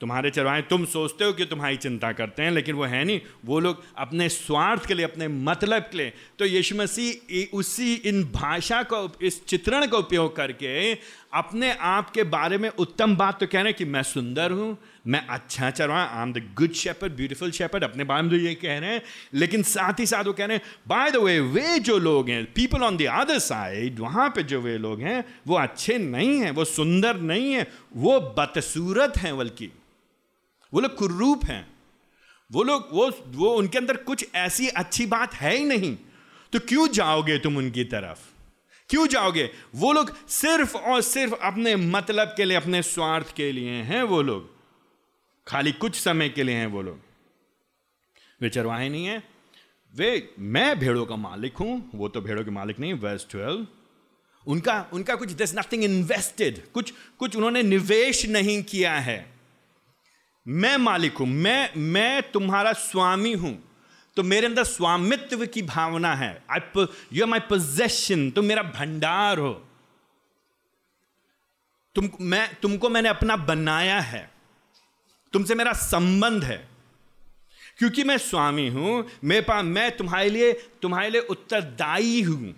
[0.00, 3.60] तुम्हारे चरवाहे, तुम सोचते हो कि तुम्हारी चिंता करते हैं, लेकिन वो है नहीं। वो
[3.60, 8.82] लोग अपने स्वार्थ के लिए, अपने मतलब के लिए। तो यीशु मसीह उसी इन भाषा
[8.82, 10.94] का इस चित्रण का उपयोग करके
[11.32, 14.76] अपने आप के बारे में उत्तम बात तो कह रहे हैं कि मैं सुंदर हूँ,
[15.06, 18.54] मैं अच्छा चरवा I am the good shepherd beautiful shepherd अपने बारे में तो ये
[18.54, 19.02] कह रहे हैं,
[19.34, 22.44] लेकिन साथ ही साथ वो कह रहे हैं बाय द वे वे जो लोग हैं
[22.54, 26.50] people on the other side वहाँ पे जो वे लोग हैं, वो अच्छे नहीं हैं,
[26.50, 27.66] वो सुंदर नहीं हैं,
[27.96, 29.70] वो बदसूरत हैं बल्कि,
[30.72, 31.66] वो लोग कुरूप हैं,
[32.50, 35.96] वो लोग, वो वो उनके अंदर कुछ ऐसी अच्छी बात है ही नहीं
[36.52, 38.18] तो क्यों जाओगे तुम उनकी तरफ़?
[38.92, 39.50] क्यों जाओगे?
[39.74, 44.22] वो लोग सिर्फ़ और सिर्फ़ अपने मतलब के लिए, अपने स्वार्थ के लिए हैं वो
[44.22, 44.50] लोग।
[45.46, 47.00] खाली कुछ समय के लिए हैं वो लोग।
[48.40, 49.22] वे चरवाहे नहीं है।
[49.94, 53.66] वे, मैं भेड़ों का मालिक हूँ। वो तो भेड़ों के मालिक नहीं वर्स ट्वेल्व
[54.46, 59.32] उनका उनका कुछ दस नथिंग इन्वेस्टेड कुछ कुछ उन्होंने निवेश नहीं किया है।
[60.48, 63.71] मैं मालिक हूँ। मैं मैं तुम्हारा स्वामी हूँ।
[64.16, 66.58] तो मेरे अंदर स्वामित्व की भावना है। I
[67.12, 69.66] you are my possession तुम मेरा भंडार हो।
[71.94, 74.30] तुम, मैं, तुमको मैंने अपना बनाया है।
[75.32, 76.68] तुमसे मेरा संबंध है।
[77.78, 82.54] क्योंकि मैं स्वामी हूँ मेरे पास मैं तुम्हारे लिए तुम्हारे लिए उत्तरदायी हूँ।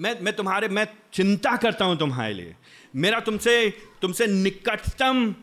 [0.00, 2.56] मैं मैं तुम्हारे, मैं चिंता करता हूँ तुम्हारे लिए।
[2.96, 3.70] मेरा तुमसे
[4.02, 5.34] तुमसे निकटतम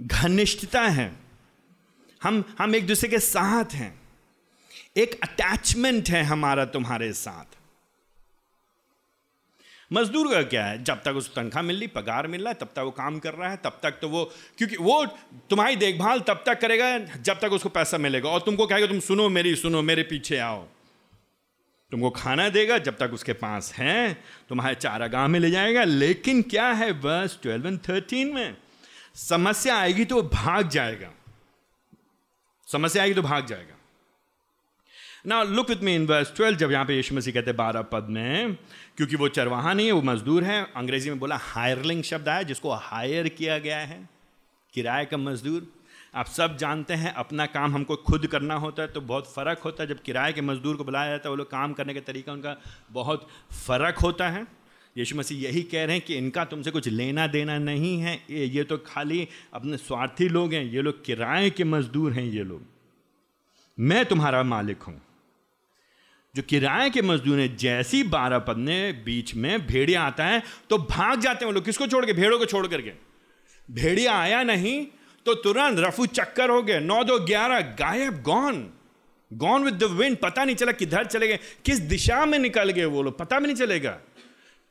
[0.00, 1.25] घनिष्ठता है।
[2.22, 4.00] हम हम एक दूसरे के साथ हैं।
[4.96, 7.56] एक अटैचमेंट है हमारा तुम्हारे साथ।
[9.92, 10.84] मजदूर का क्या है?
[10.84, 13.34] जब तक उस तनख्वाह मिल रही, पगार मिल रहा है, तब तक वो काम कर
[13.34, 15.06] रहा है, तब तक तो वो, क्योंकि वो
[15.50, 19.28] तुम्हारी देखभाल तब तक करेगा जब तक उसको पैसा मिलेगा। और तुमको कहेगा, तुम सुनो
[19.28, 20.66] मेरी, सुनो मेरे पीछे आओ।
[21.90, 26.68] तुमको खाना देगा जब तक उसके पास है, तुम्हारे चारागाह में ले जाएगा। लेकिन क्या
[26.68, 28.56] है बस ट्वेल्व एंड थर्टीन में?
[29.14, 31.12] समस्या आएगी तो वो भाग जाएगा।
[32.68, 33.74] समस्या आएगी तो भाग जाएगा।
[35.26, 38.06] ना look with me in verse twelve जब यहाँ पे यीशु मसीह कहते बारह पद
[38.10, 38.54] में,
[38.96, 42.72] क्योंकि वो चरवाहा नहीं है, वो मजदूर है। अंग्रेज़ी में बोला हायरलिंग शब्द आया, जिसको
[42.72, 44.08] हायर किया गया है।
[44.74, 45.66] किराए का मजदूर।
[46.14, 49.82] आप सब जानते हैं, अपना काम हमको खुद करना होता है तो बहुत फ़र्क होता
[49.82, 52.32] है। जब किराए के मजदूर को बुलाया जाता है, वो लोग काम करने का तरीका
[52.32, 52.56] उनका
[52.92, 53.28] बहुत
[53.66, 54.46] फ़र्क होता है।
[54.96, 58.62] यीशु मसीह यही कह रहे हैं कि इनका तुमसे कुछ लेना देना नहीं है। ये
[58.64, 62.62] तो खाली अपने स्वार्थी लोग हैं, ये लोग किराए के मजदूर हैं ये लोग।
[63.78, 65.00] मैं तुम्हारा मालिक हूँ।
[66.34, 71.20] जो किराए के मजदूर हैं, जैसी बारह पन्ने बीच में भेड़िया आता है तो भाग
[71.20, 72.12] जाते हैं वो लोग। किसको छोड़ के?
[72.12, 72.92] भेड़ों को छोड़ करके।
[73.68, 74.86] भेड़िया आया नहीं
[75.26, 78.68] तो तुरंत रफू चक्कर हो गए। नौ दो ग्यारह, गायब gone
[79.30, 82.84] gone with the wind पता नहीं चला किधर चले गए। किस दिशा में निकल गए
[82.86, 83.18] वो लोग?
[83.18, 83.98] पता भी नहीं चलेगा।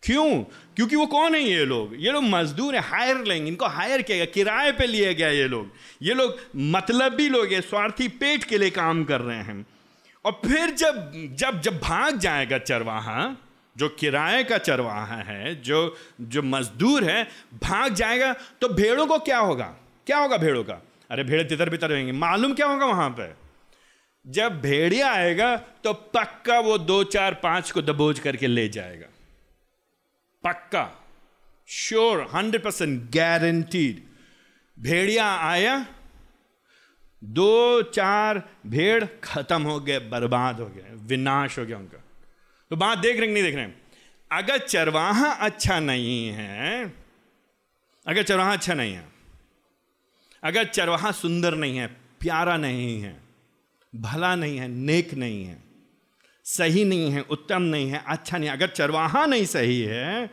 [0.05, 0.43] क्यों?
[0.75, 1.93] क्योंकि वो कौन है ये लोग?
[1.97, 5.47] ये लोग मजदूर है हायर लेंगे। इनको हायर किया गया, किराए पे लिए गया ये
[5.47, 9.65] लोग। ये लोग मतलबी लोग हैं, स्वार्थी पेट के लिए काम कर रहे हैं।
[10.25, 13.35] और फिर जब जब जब भाग जाएगा चरवाहा,
[13.75, 17.23] जो किराए का चरवाहा है, जो जो मजदूर है,
[17.63, 19.65] भाग जाएगा तो भेड़ों को क्या होगा?
[20.07, 20.81] क्या होगा भेड़ों का?
[21.11, 23.35] अरे भेड़ तितर बितर रहेंगे मालूम क्या होगा वहाँ पर
[24.25, 29.07] जब भेड़िया आएगा तो पक्का वो दो चार पाँच को दबोच करके ले जाएगा।
[30.45, 30.85] पक्का।
[31.69, 34.03] श्योर हंड्रेड परसेंट गारंटीड
[34.77, 35.85] भेड़िया आया,
[37.21, 42.03] दो चार भेड़ खत्म हो गए, बर्बाद हो गए, विनाश हो गया उनका।
[42.71, 43.71] तो बात देख रहे नहीं देख रहे
[44.31, 46.93] अगर चरवाहा अच्छा नहीं है,
[48.05, 49.05] अगर चरवाहा अच्छा नहीं है,
[50.43, 51.87] अगर चरवाहा सुंदर नहीं है,
[52.21, 53.19] प्यारा नहीं है,
[53.93, 55.63] भला नहीं है, नेक नहीं है
[56.45, 60.29] सही नहीं है, उत्तम नहीं है अच्छा नहीं, अगर चरवाहा नहीं सही है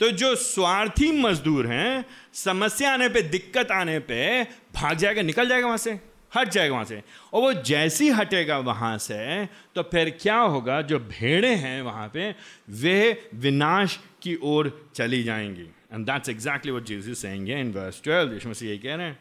[0.00, 4.42] तो जो स्वार्थी मजदूर हैं, समस्या आने पे, दिक्कत आने पे,
[4.74, 5.92] भाग जाएगा, निकल जाएगा वहाँ से,
[6.32, 10.98] हट जाएगा वहाँ से। और वो जैसी हटेगा वहाँ से तो फिर क्या होगा, जो
[10.98, 12.34] भेड़े हैं वहाँ पे,
[12.70, 18.32] वे विनाश की ओर चली जाएँगी। And that's exactly what Jesus saying in verse 12
[18.32, 19.18] यीशु यही कह रहे हैं।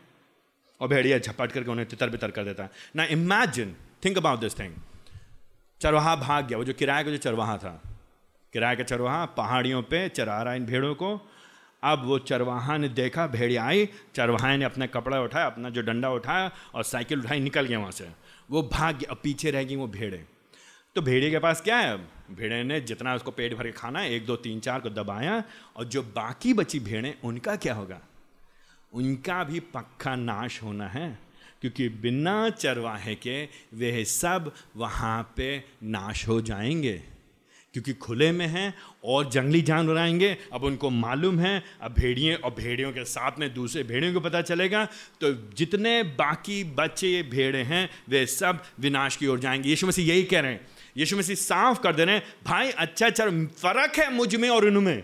[0.82, 4.60] और भेड़िया झपट करके उन्हें तितर बितर कर देता है। ना imagine think about this
[4.60, 4.74] thing
[5.84, 7.84] चरवाहा भाग गया, वो जो किराए का जो चरवाहा था।
[8.54, 11.30] किराए का चरवाहा, पहाड़ियों पे चरा रहा इन भेड़ों को।
[11.84, 16.10] अब वो चरवाहा ने देखा, भेड़िया आई, चरवाहा ने अपना कपड़ा उठाया, अपना जो डंडा
[16.10, 18.10] उठाया और साइकिल उठाई, निकल गया वहाँ से।
[18.52, 20.26] वो भाग गया, अब पीछे रह गई वो भेड़े।
[20.96, 21.98] तो भेड़े के पास क्या है?
[22.32, 25.44] भेड़े ने जितना उसको पेट भर के खाना है एक, दो, तीन, चार को दबाया
[25.78, 28.00] और जो बाकी बची भेड़ें, उनका क्या होगा?
[28.94, 31.20] उनका भी पक्का नाश होना है।
[31.64, 37.04] क्योंकि बिना चरवाहे के वे सब वहाँ पे नाश हो जाएँगे।
[37.74, 38.74] क्योंकि खुले में हैं
[39.04, 43.54] और जंगली जानवर आएँगे। अब उनको मालूम है, अब भेड़िए और भेड़ियों के साथ में
[43.54, 44.86] दूसरे भेड़ियों को पता चलेगा।
[45.22, 50.24] तो जितने बाकी बचे भेड़े हैं, वे सब विनाश की ओर जाएँगे। यीशु मसीह यही
[50.24, 54.14] कह रहे हैं। यीशु मसीह साफ़ कर दे रहे हैं, भाई अच्छा अच्छा फ़र्क है
[54.14, 55.04] मुझमें और उनमें।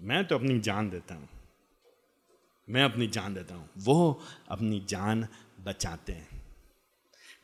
[0.00, 1.28] मैं तो अपनी जान देता हूँ।
[2.70, 5.28] मैं अपनी जान देता हूँ। वो अपनी जान
[5.60, 6.42] बचाते हैं।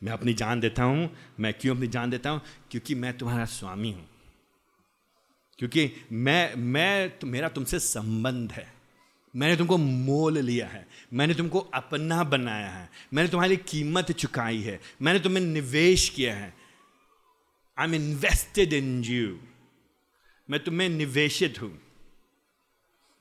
[0.03, 2.41] मैं अपनी जान देता हूँ। मैं क्यों अपनी जान देता हूँ?
[2.71, 4.09] क्योंकि मैं तुम्हारा स्वामी हूँ।
[5.59, 8.73] क्योंकि मैं मैं तो मेरा तुमसे संबंध है।
[9.35, 14.79] मैंने तुमको मोल लिया है। मैंने तुमको अपना बनाया है। मैंने तुम्हारे कीमत चुकाई है।
[15.01, 16.53] मैंने तुम्हें निवेश किया है।
[17.79, 19.39] I am invested in you
[20.49, 21.86] मैं तुम्हें निवेशित हूँ।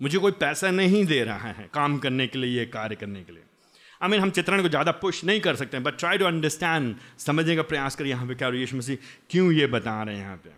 [0.00, 3.32] मुझे कोई पैसा नहीं दे रहा है काम करने के लिए, ये कार्य करने के
[3.32, 3.42] लिए।
[4.02, 7.56] आई मीन हम चित्रण को ज़्यादा पुश नहीं कर सकते बट ट्राई टू अंडरस्टैंड समझने
[7.56, 8.96] का प्रयास करिए यहाँ पे, क्या यीशु मसीह
[9.30, 10.50] क्यों ये बता रहे हैं यहाँ पे?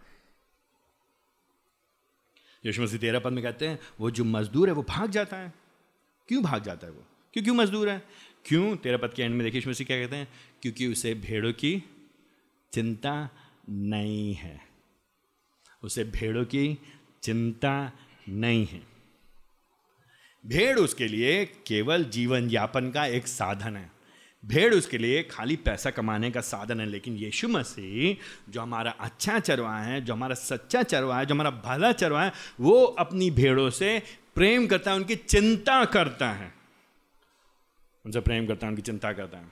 [2.64, 5.52] यीशु मसीह तेरह पद में कहते हैं, वो जो मजदूर है, वो भाग जाता है।
[6.28, 7.04] क्यों भाग जाता है वो?
[7.32, 8.02] क्यों क्यों मजदूर है?
[8.46, 8.76] क्यों?
[8.76, 10.28] तेरह पद के एंड में देखिए, यीशु मसीह क्या कहते हैं?
[10.62, 11.82] क्योंकि उसे भेड़ों की
[12.72, 13.28] चिंता
[13.70, 14.60] नहीं है।
[15.82, 16.78] उसे भेड़ों की
[17.22, 17.92] चिंता
[18.28, 18.97] नहीं है।
[20.46, 23.92] भेड़ उसके लिए केवल जीवन यापन का एक साधन है।
[24.44, 28.16] भेड़ उसके लिए खाली पैसा कमाने का साधन है, लेकिन यीशु मसीह
[28.52, 32.32] जो हमारा अच्छा चरवा है, जो हमारा सच्चा चरवा है, जो हमारा भला चरवा है,
[32.60, 34.02] वो अपनी भेड़ों से
[34.34, 36.54] प्रेम करता है, उनकी चिंता करता है।
[38.06, 39.44] उनसे प्रेम करता है, उनकी चिंता करता है।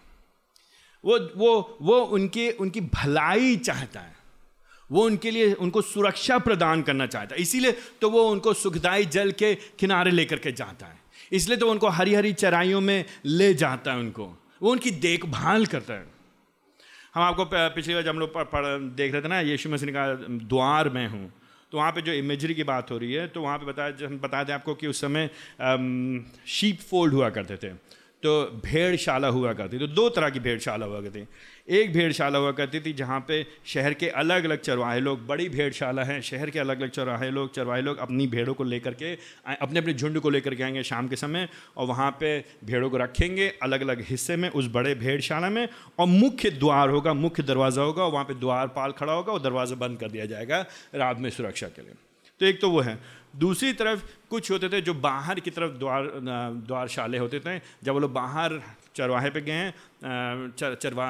[1.05, 4.16] वो वो वो उनके, उनकी भलाई चाहता है।
[4.91, 9.31] वो उनके लिए उनको सुरक्षा प्रदान करना चाहता है। इसीलिए तो वो उनको सुखदाई जल
[9.33, 10.99] के किनारे लेकर के जाता है।
[11.33, 14.25] इसलिए तो उनको हरी हरी चराइयों में ले जाता है उनको।
[14.63, 16.07] वो उनकी देखभाल करता है।
[17.15, 18.33] हम आपको पिछली बार जब हम लोग
[18.97, 20.07] देख रहे थे ना, यीशु मसीह का
[20.47, 21.33] द्वार में हूँ
[21.73, 24.19] तो वहाँ पे जो इमेजरी की बात हो रही है तो वहाँ पे बताया हम
[24.21, 25.29] बताते आपको कि उस समय
[26.49, 27.73] शीप फोल्ड हुआ करते थे।
[28.27, 31.25] तो भेड़शाला हुआ करती तो दो तरह की भेड़शाला हुआ करती
[31.69, 33.37] एक भेड़शाला हुआ करती थी जहाँ पे
[33.67, 37.55] शहर के अलग अलग चरवाहे लोग, बड़ी भेड़शाला हैं, शहर के अलग अलग चरवाहे लोग
[37.55, 39.13] चरवाहे लोग अपनी भेड़ों को लेकर के,
[39.57, 42.97] अपने अपने झुंड को लेकर के आएँगे शाम के समय, और वहाँ पे भेड़ों को
[42.97, 47.83] रखेंगे अलग अलग हिस्से में, उस बड़े भेड़शाला में, और मुख्य द्वार होगा, मुख्य दरवाज़ा
[47.83, 51.31] होगा वहाँ पर द्वार पाल खड़ा होगा, और दरवाज़ा बंद कर दिया जाएगा रात में
[51.31, 51.95] सुरक्षा के लिए।
[52.41, 52.99] तो एक तो वो है।
[53.35, 56.11] दूसरी तरफ़ कुछ होते थे जो बाहर की तरफ़ द्वार
[56.67, 58.61] द्वारशाले होते थे। जब वो लोग बाहर
[58.97, 59.73] चरवाहे पे गए हैं
[60.51, 61.09] चर, चरवा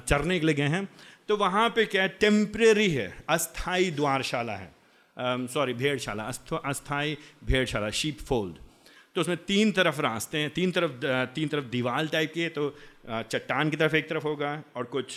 [0.00, 0.88] चरने के लिए गए हैं
[1.28, 4.72] तो वहाँ पे क्या है टेम्परेरी है अस्थाई द्वारशाला है।
[5.48, 6.24] सॉरी भेड़शाला
[6.64, 8.56] अस्थाई भेड़शाला शीप फोल्ड
[9.16, 10.92] तो उसमें तीन तरफ़ रास्ते हैं तीन तरफ़
[11.34, 12.74] तीन तरफ़ दीवार टाइप की है तो
[13.06, 15.16] चट्टान की तरफ़ एक तरफ़ होगा और कुछ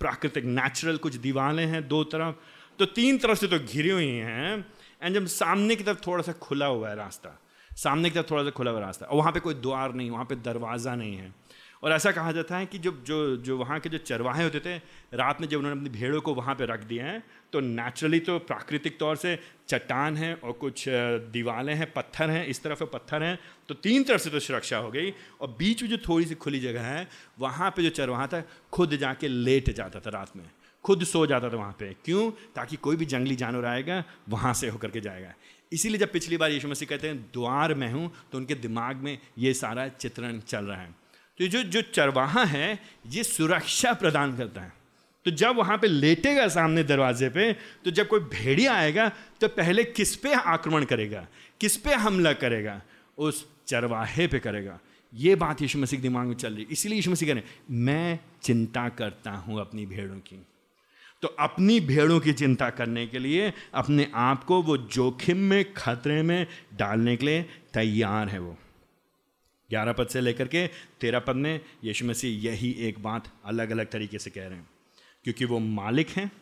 [0.00, 2.34] प्राकृतिक नेचुरल कुछ दीवारें हैं दो तरफ़।
[2.78, 4.64] तो तीन तरफ़ से तो घिरी हुई हैं
[5.02, 7.38] एंड जब सामने की तरफ़ थोड़ा सा खुला हुआ है रास्ता,
[7.70, 10.24] सामने की तरफ़ थोड़ा सा खुला हुआ रास्ता, और वहाँ पे कोई द्वार नहीं, वहाँ
[10.24, 11.34] पे दरवाज़ा नहीं है।
[11.82, 14.76] और ऐसा कहा जाता है कि जब जो जो वहाँ के जो चरवाहे होते थे,
[15.14, 18.38] रात में जब उन्होंने अपनी भेड़ों को वहाँ पे रख दिए हैं तो नेचुरली तो
[18.40, 20.84] प्राकृतिक तौर से चट्टान है और कुछ
[21.32, 24.90] दीवारें हैं, पत्थर हैं, इस तरफ़ पत्थर हैं तो तीन तरफ़ से तो सुरक्षा हो
[24.90, 27.06] गई, और बीच में जो थोड़ी सी खुली जगह है,
[27.38, 30.44] वहाँ पे जो चरवाहा था, खुद जाके लेट जाता था रात में।
[30.86, 32.30] खुद सो जाता था वहाँ पे। क्यों?
[32.54, 35.32] ताकि कोई भी जंगली जानवर आएगा, वहाँ से होकर के जाएगा।
[35.72, 39.18] इसीलिए जब पिछली बार यीशु मसीह कहते हैं द्वार में हूँ तो उनके दिमाग में
[39.38, 40.94] ये सारा चित्रण चल रहा है।
[41.38, 44.72] तो जो जो चरवाहा है, ये सुरक्षा प्रदान करता है।
[45.26, 47.52] तो जब वहाँ पे लेटेगा सामने दरवाजे पे
[47.84, 49.08] तो जब कोई भेड़िया आएगा
[49.40, 51.26] तो पहले किस पे आक्रमण करेगा?
[51.60, 52.80] किस पे हमला करेगा?
[53.18, 54.78] उस चरवाहे पे करेगा।
[55.12, 57.42] ये बात यीशु मसीह के दिमाग में चल रही है। इसीलिए यीशु मसीह कह रहे
[57.42, 60.44] हैं, मैं चिंता करता हूँ अपनी भेड़ों की।
[61.22, 66.22] तो अपनी भेड़ों की चिंता करने के लिए अपने आप को वो जोखिम में, खतरे
[66.22, 67.42] में डालने के लिए
[67.74, 68.56] तैयार है वो।
[69.70, 70.66] ग्यारह पद से लेकर के
[71.00, 74.70] तेरह पद में यीशु मसीह यही एक बात अलग अलग तरीके से कह रहे हैं।
[75.24, 76.32] क्योंकि वो मालिक हैं,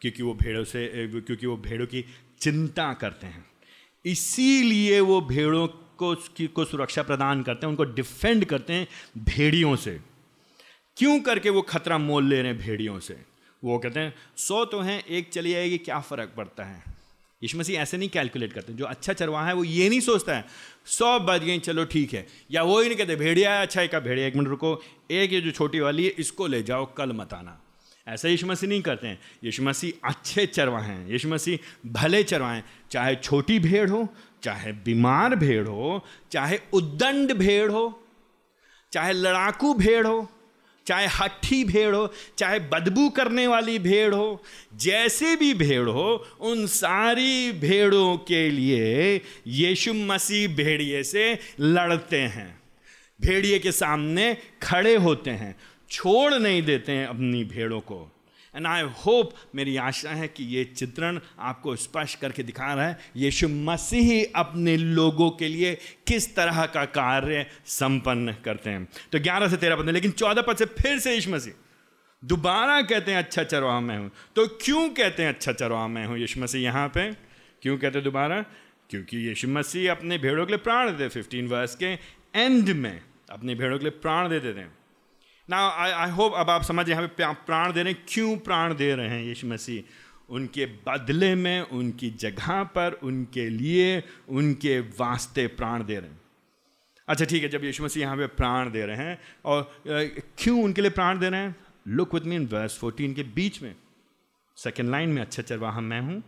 [0.00, 2.04] क्योंकि वो भेड़ों से, क्योंकि वो भेड़ों की
[2.40, 3.50] चिंता करते हैं।
[4.06, 9.76] इसीलिए वो भेड़ों को की, को सुरक्षा प्रदान करते हैं, उनको डिफेंड करते हैं भेड़ियों
[9.76, 10.00] से।
[10.96, 13.31] क्यों करके वो खतरा मोल ले रहे हैं भेड़ियों से?
[13.64, 16.82] वो कहते हैं, सौ तो हैं, एक चली जाएगी क्या फ़र्क पड़ता है?
[17.42, 20.44] यीशु मसीह ऐसे नहीं कैलकुलेट करते, जो अच्छा चरवाहा है, वो ये नहीं सोचता है,
[20.86, 24.26] सौ बज गई, चलो ठीक है। या वो ही नहीं कहते, भेड़िया अच्छा एक भेड़िया,
[24.26, 27.58] एक मिनट रुको, एक ये जो छोटी वाली है, इसको ले जाओ, कल मत आना।
[28.08, 32.62] ऐसा यीशु मसीह नहीं करते हैं। यीशु मसीह अच्छे चरवाहे हैं, यीशु मसीह भले चरवाहे
[32.90, 34.08] चाहे छोटी भेड़ हो,
[34.42, 38.02] चाहे बीमार भेड़ हो, चाहे उद्दंड भेड़ हो,
[38.92, 40.30] चाहे लड़ाकू भेड़ हो
[40.86, 44.42] चाहे हट्ठी भेड़ हो, चाहे बदबू करने वाली भेड़ हो,
[44.74, 52.62] जैसे भी भेड़ हो, उन सारी भेड़ों के लिए यीशु मसीह भेड़िए से लड़ते हैं।
[53.20, 55.56] भेड़िए के सामने खड़े होते हैं,
[55.90, 58.11] छोड़ नहीं देते हैं अपनी भेड़ों को।
[58.54, 62.98] एंड आई होप मेरी आशा है कि ये चित्रण आपको स्पष्ट करके दिखा रहा है,
[63.16, 65.74] यीशु मसीह अपने लोगों के लिए
[66.06, 70.56] किस तरह का कार्य संपन्न करते हैं। तो ग्यारह से तेरह पद लेकिन चौदह पद
[70.56, 71.52] से फिर से यीशु मसीह।
[72.22, 76.18] दोबारा कहते हैं अच्छा चरवाह मैं हूँ। तो क्यों कहते हैं अच्छा चरवाह मैं हूँ?
[76.18, 77.10] यीशु मसीह यहाँ पे।
[77.62, 78.40] क्यों कहते हैं दोबारा?
[78.90, 81.92] क्योंकि यीशु मसीह अपने भेड़ों के लिए प्राण देते फिफ्टीन वर्ष के
[82.34, 84.70] एंड में अपने भेड़ों के लिए प्राण देते हैं।
[85.48, 88.94] ना आई होप अब आप समझ यहाँ पे प्राण दे रहे हैं। क्यों प्राण दे
[88.94, 89.82] रहे हैं यीशु मसीह?
[90.28, 96.20] उनके बदले में, उनकी जगह पर, उनके लिए, उनके वास्ते प्राण दे रहे हैं।
[97.08, 99.72] अच्छा ठीक है, जब यीशु मसीह यहाँ पे प्राण दे रहे हैं और
[100.38, 101.56] क्यों उनके लिए प्राण दे रहे हैं?
[101.88, 103.74] Look with me in verse fourteen के बीच में।
[104.56, 106.22] सेकेंड लाइन में अच्छा चरवाहा मैं हूँ।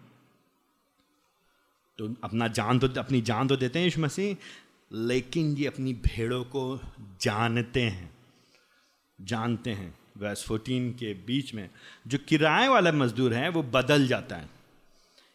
[1.98, 4.36] तो अपना जान तो अपनी जान तो देते हैं यीशु मसीह,
[4.92, 6.80] लेकिन ये अपनी भेड़ों को
[7.20, 8.13] जानते हैं।
[9.18, 11.68] जानते हैं वैस 14 के बीच में,
[12.06, 14.48] जो किराए वाला मजदूर है, वो बदल जाता है।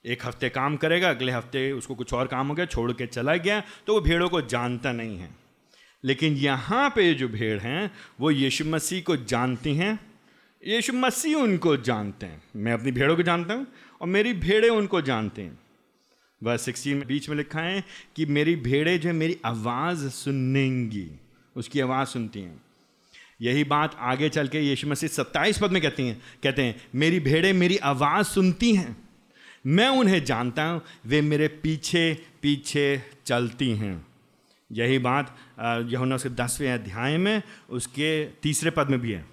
[0.06, 3.36] एक हफ़्ते काम करेगा, अगले हफ़्ते उसको कुछ और काम हो गया, छोड़ के चला
[3.36, 5.30] गया तो वो भेड़ों को जानता नहीं है।
[6.04, 10.00] लेकिन यहाँ पे जो भेड़ हैं, वो यीशु मसीह को जानती हैं,
[10.68, 13.68] यीशु मसीह उनको जानते हैं। मैं अपनी भेड़ों को जानता हूँ,
[14.02, 15.60] और मेरी भेड़ें उनको जानते हैं।
[16.44, 17.84] वह सिक्सटीन बीच में लिखा है
[18.16, 21.10] कि मेरी भेड़ें जो है, मेरी आवाज़ सुनेंगी,
[21.56, 22.62] उसकी आवाज़ सुनती हैं।
[23.42, 27.20] यही बात आगे चल के यीशु मसीह सत्ताईस पद में कहती हैं, कहते हैं, मेरी
[27.20, 28.98] भेड़ें मेरी आवाज़ सुनती हैं।
[29.68, 34.06] मैं उन्हें जानता हूँ, वे मेरे पीछे पीछे चलती हैं।
[34.72, 39.26] यही बात यमुना उसके दसवें अध्याय में, उसके तीसरे पद में भी है।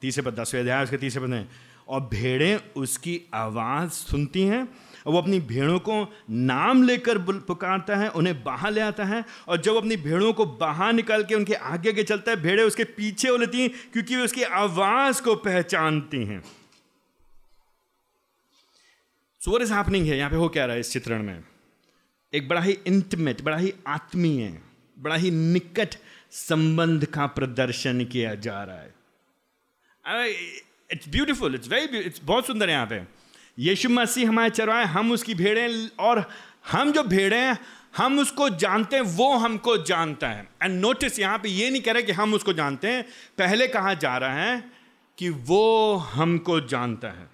[0.00, 1.48] तीसरे पद, दसवें अध्याय, उसके तीसरे पद में।
[1.88, 4.66] और भेड़ें उसकी आवाज़ सुनती हैं
[5.08, 5.94] वो अपनी भेड़ों को
[6.30, 10.92] नाम लेकर पुकारता है, उन्हें बाहर ले आता है और जब अपनी भेड़ों को बाहर
[10.92, 14.22] निकाल के उनके आगे आगे चलता है, भेड़े उसके पीछे हो लेती हैं क्योंकि वे
[14.22, 16.42] उसकी आवाज़ को पहचानती हैं।
[19.40, 21.44] सो वट इज़ हैपनिंग है यहाँ पे हो क्या रहा है इस चित्रण में?
[22.32, 24.58] एक बड़ा ही इंटमेट बड़ा ही आत्मीय,
[24.96, 25.94] बड़ा ही निकट
[26.32, 30.30] संबंध का प्रदर्शन किया जा रहा है।
[30.90, 32.98] It's beautiful it's very it's बहुत सुंदर है यहाँ पे।
[33.58, 36.28] यीशु मसीह हमारे चरवाए हम उसकी भेड़ें और
[36.72, 37.58] हम जो भेड़ें हैं,
[37.96, 41.92] हम उसको जानते हैं, वो हमको जानता है। एंड नोटिस यहाँ पे ये नहीं कह
[41.92, 43.02] रहे कि हम उसको जानते हैं।
[43.38, 44.64] पहले कहा जा रहा है
[45.18, 47.30] कि वो हमको जानता है।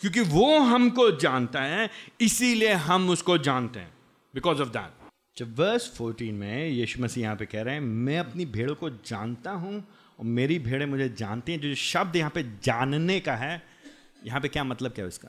[0.00, 3.94] क्योंकि वो हमको जानता है, इसीलिए हम उसको जानते हैं।
[4.34, 8.18] बिकॉज़ ऑफ़ दैट जब वर्स 14 में यीशु मसीह यहाँ पे कह रहे हैं, मैं
[8.18, 12.42] अपनी भेड़ों को जानता हूँ और मेरी भेड़ें मुझे जानती हैं, जो शब्द यहाँ पे
[12.42, 13.77] जानने का है
[14.26, 15.28] यहाँ पे क्या मतलब क्या है इसका?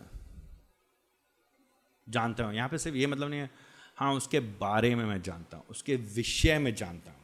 [2.10, 3.50] जानता हूँ। यहाँ पे सिर्फ़ ये मतलब नहीं है
[3.98, 7.20] हाँ उसके बारे में मैं जानता हूँ, उसके विषय में जानता हूँ।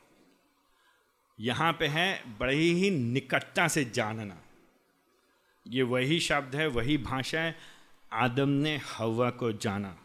[1.40, 4.42] यहाँ पे है, बड़ी ही निकटता से जानना।
[5.68, 7.56] ये वही शब्द है, वही भाषा है,
[8.14, 9.98] आदम ने हवा को जाना।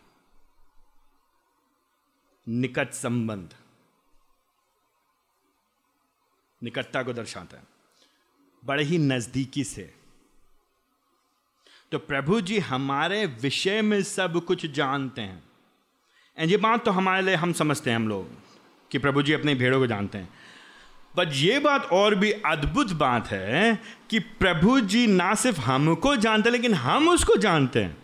[2.48, 3.54] निकट संबंध।
[6.62, 7.64] निकटता को दर्शाता है।
[8.64, 9.99] बड़े ही नजदीकी से।
[11.92, 15.42] तो प्रभु जी हमारे विषय में सब कुछ जानते हैं।
[16.38, 18.28] एंड ये बात तो हमारे लिए हम समझते हैं हम लोग,
[18.90, 20.28] कि प्रभु जी अपनी भेड़ों को जानते हैं।
[21.16, 26.48] बट ये बात और भी अद्भुत बात है कि प्रभु जी ना सिर्फ़ हमको जानते
[26.48, 27.96] हैं, लेकिन हम उसको जानते हैं।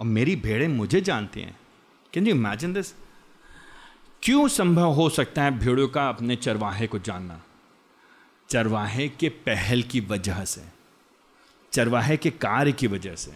[0.00, 1.56] और मेरी भेड़ें मुझे जानती हैं।
[2.12, 2.94] कैन यू इमेजिन दिस
[4.22, 7.42] क्यों संभव हो सकता है भेड़ों का अपने चरवाहे को जानना?
[8.48, 10.71] चरवाहे के पहल की वजह से।
[11.72, 13.32] चरवाहे के कार्य की वजह से,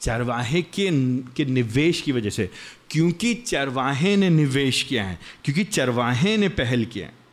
[0.00, 0.88] चरवाहे के
[1.36, 2.50] के निवेश की वजह से,
[2.90, 7.26] क्योंकि चरवाहे ने निवेश किया है, क्योंकि चरवाहे ने पहल किया है।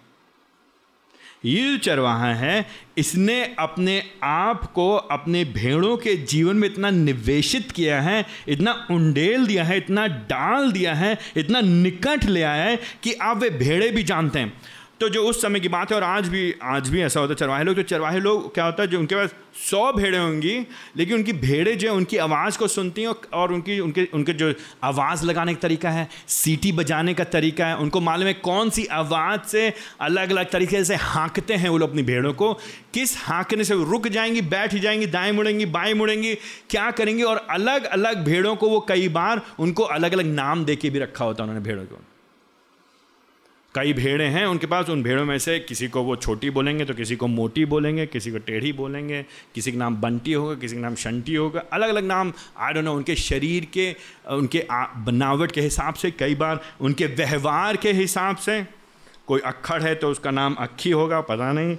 [1.46, 2.66] ये जो चरवाहा है,
[2.98, 9.48] इसने अपने आप को, अपने भेड़ों के जीवन में इतना निवेशित किया है, इतना उंडेल
[9.48, 13.90] दिया है, इतना डाल दिया है, इतना निकट ले आया है कि आप वे भेड़े
[13.90, 14.54] भी जानते हैं।
[15.00, 17.36] तो जो उस समय की बात है और आज भी आज भी ऐसा होता है।
[17.36, 19.34] चरवाहे लोग तो चरवाहे लोग, क्या होता है, जो उनके पास
[19.70, 20.68] सौ भेड़ें होंगी,
[20.98, 24.54] लेकिन उनकी भेड़ें जो है, उनकी आवाज़ को सुनती हैं और उनकी, उनके उनके जो
[24.84, 28.86] आवाज़ लगाने का तरीका है, सीटी बजाने का तरीका है, उनको मालूम है कौन सी
[28.86, 32.54] आवाज़ से अलग अलग तरीके से हाँकते हैं वो लोग अपनी भेड़ों को।
[32.94, 36.36] किस हाँकने से रुक जाएँगी, बैठ जाएँगी, दाएँ मुड़ेंगी, बाएँ मुड़ेंगी,
[36.70, 37.24] क्या करेंगी?
[37.24, 41.00] और अलग अलग भेड़ों को वो कई बार उनको अलग अलग नाम दे के भी
[41.00, 42.02] रखा होता है उन्होंने भेड़ों को।
[43.76, 46.94] कई भेड़े हैं, उनके पास उन भेड़ों में से किसी को वो छोटी बोलेंगे तो
[46.94, 49.22] किसी को मोटी बोलेंगे, किसी को टेढ़ी बोलेंगे,
[49.56, 52.86] किसी का नाम बंटी होगा, किसी का नाम शंटी होगा अलग अलग नाम आई डोंट
[52.86, 53.92] नो उनके शरीर के,
[54.30, 54.66] उनके
[55.00, 58.64] बनावट के हिसाब से कई बार, उनके व्यवहार के हिसाब से,
[59.28, 61.78] कोई अक्खड़ है तो उसका नाम अक्खी होगा, पता नहीं।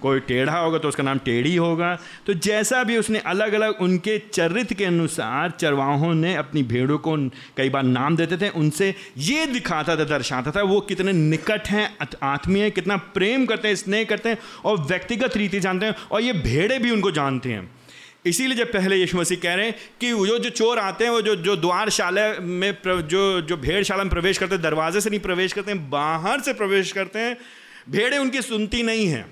[0.00, 1.94] कोई टेढ़ा होगा तो उसका नाम टेढ़ी होगा।
[2.26, 7.16] तो जैसा भी उसने अलग अलग उनके चरित्र के अनुसार चरवाहों ने अपनी भेड़ों को
[7.56, 11.96] कई बार नाम देते थे, उनसे ये दिखाता था, दर्शाता था, वो कितने निकट हैं
[12.24, 16.22] आत्मीय हैं, कितना प्रेम करते हैं, स्नेह करते हैं और व्यक्तिगत रीति जानते हैं और
[16.22, 17.70] ये भेड़े भी उनको जानते हैं।
[18.26, 21.20] इसीलिए जब पहले यीशु मसीह कह रहे हैं कि वो जो चोर आते हैं, वो
[21.22, 25.52] जो जो द्वारशाला में जो जो भेड़शाला में प्रवेश करते हैं, दरवाजे से नहीं प्रवेश
[25.52, 27.36] करते हैं, बाहर से प्रवेश करते हैं,
[27.90, 29.24] भेड़े उनकी सुनती नहीं हैं।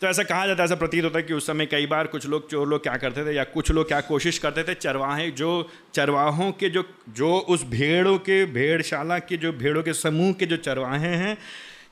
[0.00, 2.26] तो ऐसा कहा जाता है, ऐसा प्रतीत होता है कि उस समय कई बार कुछ
[2.26, 5.68] लोग चोर लोग क्या करते थे या कुछ लोग क्या कोशिश करते थे, चरवाहे, जो
[5.94, 10.56] चरवाहों के जो जो उस भेड़ों के, भेड़शाला के, जो भेड़ों के समूह के जो
[10.56, 11.36] चरवाहे हैं,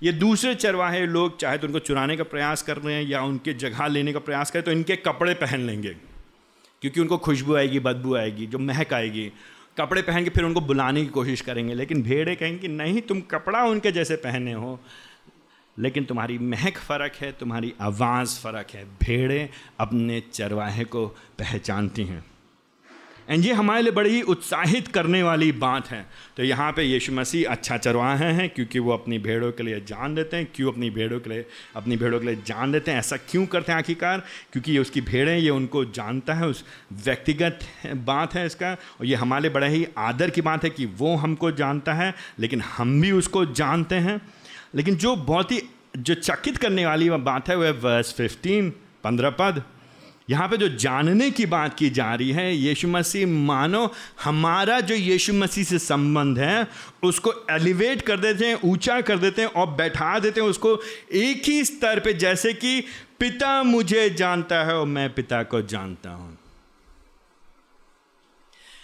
[0.03, 3.53] ये दूसरे चरवाहे लोग चाहे तो उनको चुराने का प्रयास कर रहे हैं या उनके
[3.53, 5.97] जगह लेने का प्रयास करें तो इनके कपड़े पहन लेंगे।
[6.83, 9.33] क्योंकि उनको खुशबू आएगी, बदबू आएगी, जो महक आएगी।
[9.79, 13.65] कपड़े पहन के फिर उनको बुलाने की कोशिश करेंगे, लेकिन भेड़े कहेंगे नहीं, तुम कपड़ा
[13.65, 14.81] उनके जैसे पहने हो।
[15.79, 19.49] लेकिन तुम्हारी महक फ़र्क है, तुम्हारी आवाज़ फ़र्क है। भेड़ें
[19.81, 22.25] अपने चरवाहे को पहचानती हैं।
[23.31, 26.07] एंड ये हमारे लिए बड़ी ही उत्साहित करने वाली बात है।
[26.37, 30.15] तो यहाँ पे यीशु मसीह अच्छा चरवाहे हैं क्योंकि वो अपनी भेड़ों के लिए जान
[30.15, 32.99] देते हैं। क्यों अपनी भेड़ों के लिए, अपनी भेड़ों के लिए जान देते हैं?
[32.99, 34.21] ऐसा क्यों करते हैं आखिरकार?
[34.53, 39.15] क्योंकि ये उसकी भेड़ें, ये उनको जानता है, उस व्यक्तिगत बात है इसका। और ये
[39.15, 43.11] हमारे बड़े ही आदर की बात है कि वो हमको जानता है, लेकिन हम भी
[43.11, 44.21] उसको जानते हैं।
[44.75, 45.63] लेकिन जो बहुत ही,
[45.99, 48.71] जो चकित करने वाली बात है, वह वर्स फिफ्टीन
[49.05, 49.63] पंद्रह पद।
[50.31, 53.95] यहाँ पे जो जानने की बात की जा रही है, यीशु मसीह, मानो
[54.25, 56.67] हमारा जो यीशु मसीह से संबंध है,
[57.03, 60.79] उसको एलिवेट कर देते हैं, ऊँचा कर देते हैं और बैठा देते हैं उसको
[61.13, 62.81] एक ही स्तर पे, जैसे कि
[63.21, 66.38] पिता मुझे जानता है और मैं पिता को जानता हूँ।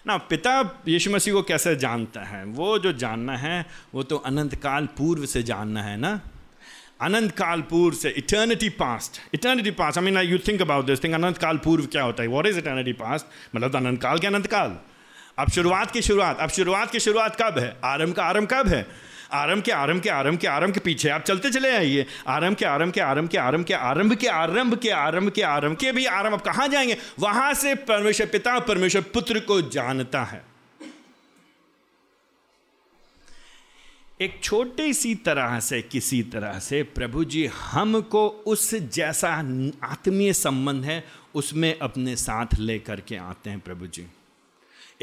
[0.07, 2.45] ना, पिता यीशु मसीह को कैसे जानता है?
[2.45, 6.21] वो जो जानना है, वो तो अनंत काल पूर्व से जानना है ना?
[7.01, 11.15] अनंत काल पूर्व से eternity past eternity past I mean you think about this thing
[11.15, 12.29] अनंत काल पूर्व क्या होता है?
[12.29, 14.77] वॉट इज़ इटर्निटी पास्ट मतलब अनंत काल के अनंत काल
[15.39, 17.77] अब शुरुआत की शुरुआत, अब शुरुआत की शुरुआत कब है?
[17.85, 18.87] आरंभ का आरंभ कब है?
[19.41, 22.07] आरम के आरम के आरम के आरम के पीछे आप चलते चले आइए
[22.37, 25.77] आरम के आरम के आरम के आरम के आरंभ के आरंभ के आरंभ के आरंभ
[25.81, 30.43] के भी आरंभ आप कहाँ जाएँगे वहाँ से परमेश्वर पिता परमेश्वर पुत्र को जानता है
[34.23, 39.29] एक छोटी सी तरह से किसी तरह से प्रभु जी हमको उस जैसा
[39.91, 41.03] आत्मीय संबंध है
[41.41, 44.07] उसमें अपने साथ लेकर के आते हैं प्रभु जी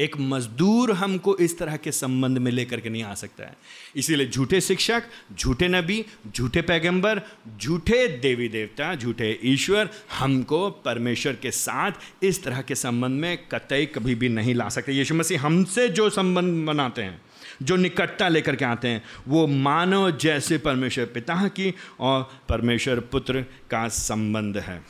[0.02, 3.56] एक मजदूर हमको इस तरह के संबंध में लेकर के नहीं आ सकता है।
[3.96, 5.02] इसीलिए झूठे शिक्षक,
[5.38, 6.04] झूठे नबी,
[6.36, 7.20] झूठे पैगंबर,
[7.62, 11.92] झूठे देवी देवता, झूठे ईश्वर हमको परमेश्वर के साथ
[12.22, 16.10] इस तरह के संबंध में कतई कभी भी नहीं ला सकते। यीशु मसीह हमसे जो
[16.10, 17.22] संबंध बनाते हैं,
[17.62, 23.42] जो निकटता लेकर के आते हैं, वो मानव जैसे परमेश्वर पिता की और परमेश्वर पुत्र
[23.70, 24.82] का संबंध है।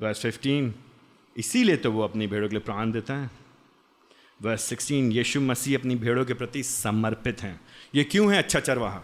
[0.00, 0.74] वर्स फिफ्टीन,
[1.36, 3.45] इसीलिए तो वो अपनी भेड़ों के लिए प्राण देता है।
[4.40, 7.60] वर्स सिक्सटीन यीशु मसीह अपनी भेड़ों के प्रति समर्पित हैं।
[7.94, 9.02] ये क्यों है अच्छा चरवाहा?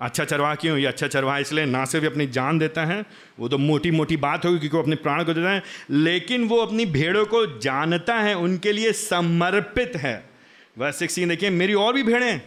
[0.00, 0.76] अच्छा चरवाहा क्यों?
[0.78, 3.04] ये अच्छा चरवाहा इसलिए ना सिर्फ़ अपनी जान देता है,
[3.38, 6.56] वो तो मोटी मोटी बात होगी क्योंकि वो अपने प्राण को देता है, लेकिन वो
[6.56, 10.30] अपनी भेड़ों को जानता है, उनके लिए समर्पित है।
[10.78, 12.40] वह सिक्सटीन देखिए, मेरी और भी भेड़ें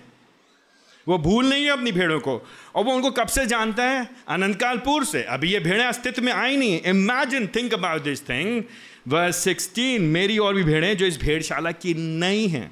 [1.08, 2.42] वो भूल नहीं है अपनी भेड़ों को,
[2.76, 4.08] और वो उनको कब से जानता है?
[4.28, 8.64] अनंतकालपुर से। अभी ये भेड़ें अस्तित्व में आई नहीं imagine think about this thing
[9.08, 12.72] वह सिक्सटीन मेरी और भी भेड़ें जो इस भेड़शाला की नहीं हैं।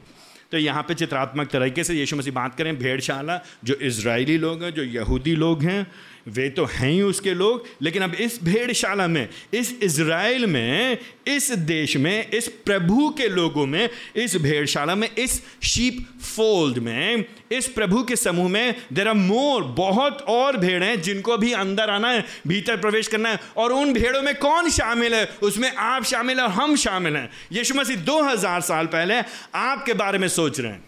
[0.52, 4.72] तो यहाँ पे चित्रात्मक तरीके से यीशु मसीह बात करें, भेड़शाला जो इसराइली लोग हैं,
[4.72, 5.86] जो यहूदी लोग हैं
[6.28, 10.98] वे तो हैं ही उसके लोग, लेकिन अब इस भेड़शाला में, इस इज़राइल में,
[11.28, 17.26] इस देश में, इस प्रभु के लोगों में, इस भेड़शाला में, इस शीप फोल्ड में,
[17.52, 21.90] इस प्रभु के समूह में देर आर मोर बहुत और भेड़ हैं जिनको भी अंदर
[21.90, 25.26] आना है, भीतर प्रवेश करना है, और उन भेड़ों में कौन शामिल है?
[25.44, 29.22] उसमें आप शामिल हैं और हम शामिल हैं। यीशु मसीह दो हज़ार साल पहले
[29.56, 30.84] आपके बारे में सोच रहे हैं।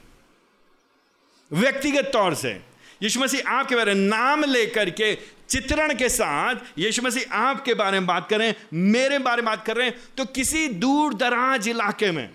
[1.51, 5.13] व्यक्तिगत तौर से। यीशु मसीह आपके बारे में नाम लेकर के,
[5.49, 9.77] चित्रण के साथ यीशु मसीह आपके बारे में बात करें मेरे बारे में बात कर
[9.77, 12.29] रहे हैं तो किसी दूर दराज इलाके में,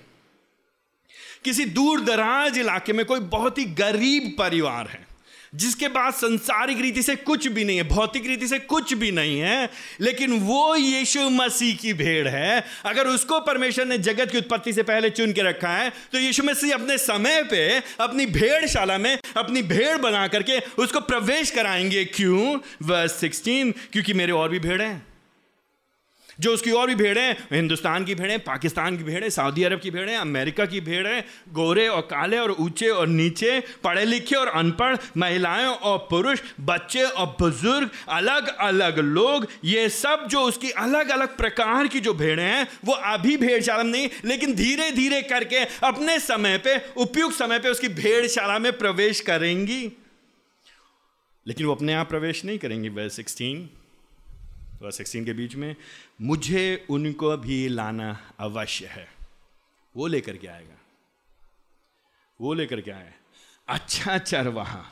[1.44, 5.06] किसी दूर दराज इलाके में कोई बहुत ही गरीब परिवार है।
[5.54, 9.38] जिसके पास संसारिक रीति से कुछ भी नहीं है, भौतिक रीति से कुछ भी नहीं
[9.40, 9.68] है,
[10.00, 14.82] लेकिन वो यीशु मसीह की भेड़ है। अगर उसको परमेश्वर ने जगत की उत्पत्ति से
[14.82, 17.68] पहले चुन के रखा है तो यीशु मसीह अपने समय पे,
[18.00, 22.58] अपनी भेड़शाला में, अपनी भेड़ बना करके उसको प्रवेश कराएँगे। क्यों?
[22.82, 25.09] वर्स 16 क्योंकि मेरे और भी भेड़ हैं।
[26.40, 30.16] जो उसकी और भी भेड़ें हिंदुस्तान की भेड़ें पाकिस्तान की भेड़ें सऊदी अरब की भेड़ें
[30.16, 35.66] अमेरिका की भेड़ें गोरे और काले और ऊँचे और नीचे, पढ़े लिखे और अनपढ़, महिलाएँ
[35.66, 41.86] और पुरुष, बच्चे और बुज़ुर्ग, अलग अलग लोग, ये सब जो उसकी अलग अलग प्रकार
[41.86, 46.58] की जो भेड़ें हैं, वो अभी भेड़शाला में नहीं, लेकिन धीरे धीरे करके अपने समय
[46.58, 49.92] पे, उपयुक्त समय पे उसकी भेड़शाला में प्रवेश करेंगी।
[51.46, 53.70] लेकिन वो अपने आप प्रवेश नहीं करेंगी, वह सिक्सटीन
[54.82, 55.76] सिक्सटीन के बीच में,
[56.20, 59.08] मुझे उनको भी लाना अवश्य है।
[59.96, 60.76] वो लेकर के आएगा।
[62.40, 63.14] वो लेकर के आए।
[63.68, 64.86] अच्छा चरवाहा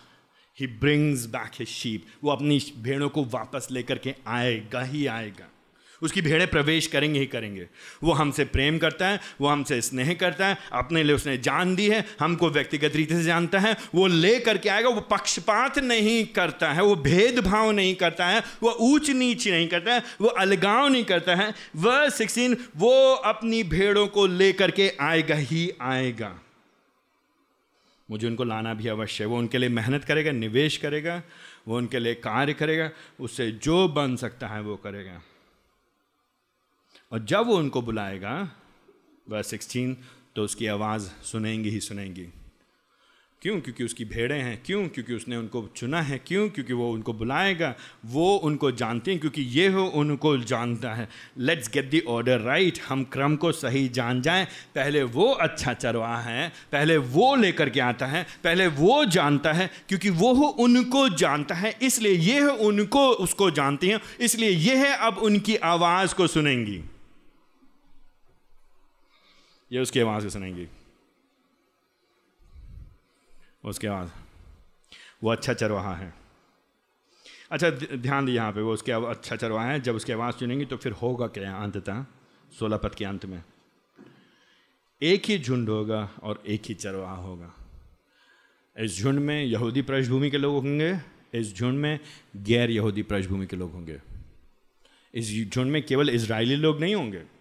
[0.61, 5.49] ही ब्रिंग्स बैक हिज शीप वो अपनी भेड़ों को वापस लेकर के आएगा ही आएगा।
[6.03, 7.66] उसकी भेड़ें प्रवेश करेंगे ही करेंगे।
[8.03, 11.88] वो हमसे प्रेम करता है, वो हमसे स्नेह करता है, अपने लिए उसने जान दी
[11.88, 16.72] है, हमको व्यक्तिगत रीति से जानता है, वो ले करके आएगा, वो पक्षपात नहीं करता
[16.72, 21.05] है, वो भेदभाव नहीं करता है, वो ऊंच नीच नहीं करता है, वो अलगाव नहीं
[21.05, 26.40] करता है, वह सिक्सटीन वो अपनी भेड़ों को ले करके आएगा ही आएगा।
[28.11, 31.22] मुझे उनको लाना भी अवश्य है, वो उनके लिए मेहनत करेगा, निवेश करेगा,
[31.68, 32.90] वो उनके लिए कार्य करेगा,
[33.20, 35.22] उससे जो बन सकता है वो करेगा।
[37.12, 38.52] और जब वो उनको बुलाएगा
[39.30, 39.96] वह सिक्सटीन
[40.36, 42.28] तो उसकी आवाज़ सुनेंगी ही सुनेंगी।
[43.42, 43.61] क्यों?
[43.61, 44.88] क्योंकि उसकी भेड़ें हैं। क्यों?
[44.88, 46.48] क्योंकि उसने उनको चुना है। क्यों?
[46.48, 47.74] क्योंकि वो उनको बुलाएगा।
[48.06, 52.78] वो उनको जानते हैं, क्योंकि ये हो उनको जानता है। Let's get the order right
[52.88, 57.80] हम क्रम को सही जान जाएँ। पहले वो अच्छा चरवाहा है। पहले वो लेकर के
[57.80, 62.50] आता है। पहले वो जानता है, क्योंकि वो हो उनको जानता है। इसलिए ये हो
[62.50, 66.84] उनको उसको जानती हैं। इसलिए ये है, अब उनकी आवाज़ को सुनेंगी।
[69.73, 70.69] ये उसकी आवाज़ को सुनेंगी।
[73.64, 74.11] उसके आवाज़।
[75.25, 76.14] वो अच्छा चरवाहा है।
[77.51, 80.77] अच्छा ध्यान दिए यहाँ पे, वो उसके अच्छा चरवाहा है। जब उसकी आवाज़ सुनेंगी तो
[80.77, 82.05] फिर होगा क्या अंततः?
[82.59, 83.43] सोलह पद के अंत में।
[85.03, 87.55] एक ही झुंड होगा और एक ही चरवाहा होगा।
[88.79, 90.99] इस झुंड में यहूदी पृष्ठभूमि के लोग होंगे,
[91.35, 92.01] इस झुंड में
[92.37, 94.01] गैर यहूदी पृष्ठभूमि के लोग होंगे।
[95.14, 97.38] इस झुंड में केवल इसराइली लोग नहीं होंगे।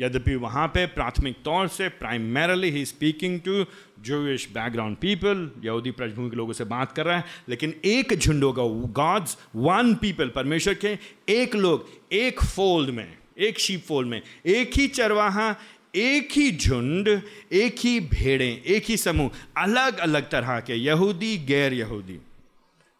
[0.00, 3.64] यद्यपि वहाँ पे प्राथमिक तौर से primarily he speaking to
[4.00, 8.44] Jewish background people यहूदी पृष्ठभूमि के लोगों से बात कर रहा है, लेकिन एक झुंड
[8.44, 14.22] होगा गॉड्स वन पीपल परमेश्वर के, एक लोग, एक फोल्ड में, एक शीप फोल्ड में,
[14.46, 15.54] एक ही चरवाहा,
[15.96, 17.08] एक ही झुंड,
[17.52, 22.18] एक ही भेड़ें, एक ही समूह अलग अलग तरह के यहूदी गैर यहूदी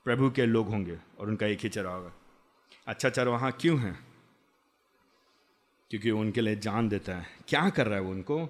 [0.05, 2.13] प्रभु के लोग होंगे और उनका एक ही चरवाहा। होगा
[2.87, 4.08] अच्छा चरवाहा क्यों है?
[5.91, 8.49] क्योंकि उनके लिए जान देता है। क्या कर रहा है वो उनको?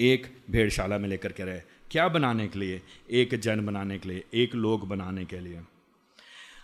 [0.00, 1.60] एक भेड़शाला में लेकर के रहे।
[1.90, 2.80] क्या बनाने के लिए?
[3.10, 5.60] एक जन बनाने के लिए, एक लोग बनाने के लिए।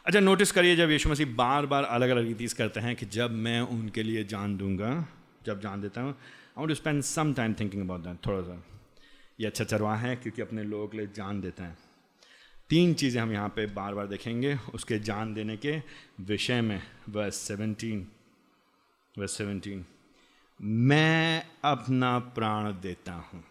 [0.07, 3.31] अच्छा नोटिस करिए जब यीशु मसीह बार बार अलग अलग रीतिस करते हैं कि जब
[3.31, 4.91] मैं उनके लिए जान दूँगा,
[5.47, 8.62] जब जान देता हूँ I want to spend some time thinking about that थोड़ा सा
[9.41, 11.77] ये अच्छा चरवा है क्योंकि अपने लोगों के लिए जान देता है।
[12.70, 15.77] तीन चीज़ें हम यहाँ पे बार बार देखेंगे उसके जान देने के
[16.20, 18.07] विषय में बस सेवनटीन
[19.18, 19.85] बस सेवनटीन
[20.61, 23.44] मैं अपना प्राण देता हूँ।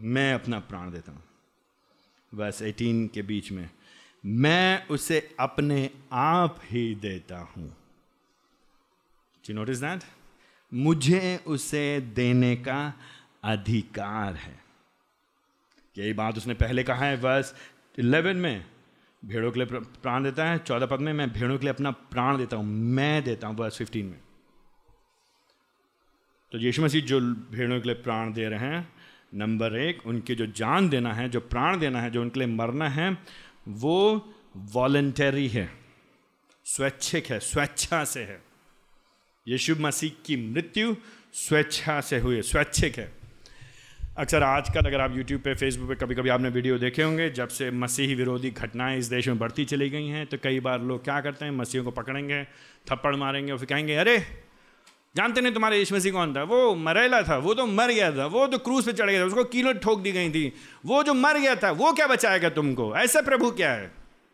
[0.00, 1.22] मैं अपना प्राण देता हूँ।
[2.34, 3.68] बस एटीन के बीच में,
[4.26, 7.76] मैं उसे अपने आप ही देता हूँ।
[9.44, 10.02] यू नोटिस दैट
[10.72, 12.92] मुझे उसे देने का
[13.44, 14.56] अधिकार है।
[15.98, 17.54] यही बात उसने पहले कहा है, बस
[17.98, 18.64] इलेवन में।
[19.24, 22.36] भेड़ों के लिए प्राण देता है, चौदह पद में मैं भेड़ों के लिए अपना प्राण
[22.38, 24.20] देता हूँ, मैं देता हूँ, बस फिफ्टीन में।
[26.52, 27.20] तो यीशु मसीह जो
[27.50, 28.88] भेड़ों के लिए प्राण दे रहे हैं,
[29.34, 32.88] नंबर एक, उनके जो जान देना है, जो प्राण देना है, जो उनके लिए मरना
[32.88, 33.16] है,
[33.68, 35.68] वो वॉल्टरी है,
[36.66, 38.40] स्वैच्छिक है, स्वेच्छा से है।
[39.46, 40.96] यीशु मसीह की मृत्यु
[41.34, 43.12] स्वेच्छा से हुई स्वैच्छिक है।
[44.18, 47.48] अक्सर आजकल अगर आप यूट्यूब पे फेसबुक पे कभी कभी आपने वीडियो देखे होंगे, जब
[47.48, 51.04] से मसीही विरोधी घटनाएँ इस देश में बढ़ती चली गई हैं तो कई बार लोग
[51.04, 52.42] क्या करते हैं, मसीहों को पकड़ेंगे,
[52.90, 54.18] थप्पड़ मारेंगे और फिर कहेंगे, अरे
[55.18, 56.42] जानते नहीं तुम्हारे यीशु मसीह कौन था?
[56.42, 59.26] वो मरेला था वो तो मर गया था वो तो क्रूज पे चढ़ गया था
[59.26, 60.52] उसको कीलो ठोक दी गई थी।
[60.86, 62.94] वो जो मर गया था वो क्या बचाएगा तुमको?
[62.96, 63.86] ऐसा प्रभु क्या है?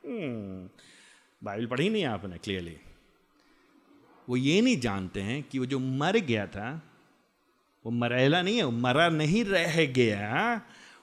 [0.06, 0.68] हम्म,
[1.42, 2.76] बाइबल पढ़ी नहीं आपने क्लियरली
[4.28, 6.68] वो ये नहीं जानते हैं कि वो जो मर गया था
[7.84, 10.60] वो मरेला नहीं है वो मरा नहीं रह गया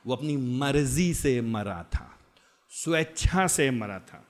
[0.07, 2.07] वो अपनी मर्ज़ी से मरा था
[2.71, 4.23] स्वेच्छा से मरा था।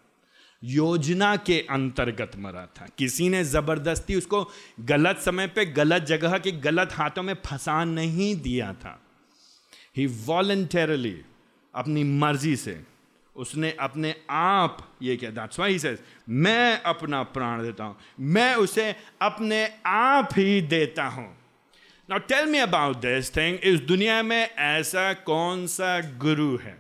[0.64, 4.44] योजना के अंतर्गत मरा था। किसी ने ज़बरदस्ती उसको
[4.80, 9.00] गलत समय पे, गलत जगह के गलत हाथों में फंसा नहीं दिया था।
[9.98, 11.22] ही वॉलेंटरली
[11.76, 12.80] अपनी मर्ज़ी से,
[13.36, 15.98] उसने अपने आप ये क्या। दैट्स वाई से
[16.30, 21.28] मैं अपना प्राण देता हूँ। मैं उसे अपने आप ही देता हूँ।
[22.10, 26.78] Now tell me about this thing इस दुनिया में ऐसा कौन सा गुरु है?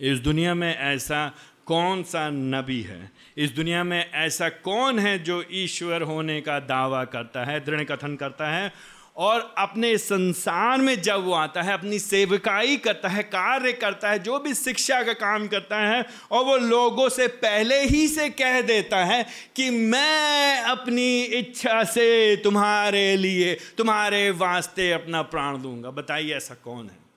[0.00, 1.34] इस दुनिया में ऐसा
[1.68, 3.10] कौन सा नबी है?
[3.36, 8.16] इस दुनिया में ऐसा कौन है जो ईश्वर होने का दावा करता है, दृढ़ कथन
[8.16, 8.72] करता है
[9.16, 14.18] और अपने संसार में जब वो आता है, अपनी सेवकाई करता है, कार्य करता है,
[14.18, 18.60] जो भी शिक्षा का काम करता है और वो लोगों से पहले ही से कह
[18.60, 26.34] देता है कि मैं अपनी इच्छा से तुम्हारे लिए, तुम्हारे वास्ते अपना प्राण दूँगा। बताइए
[26.34, 27.07] ऐसा कौन है?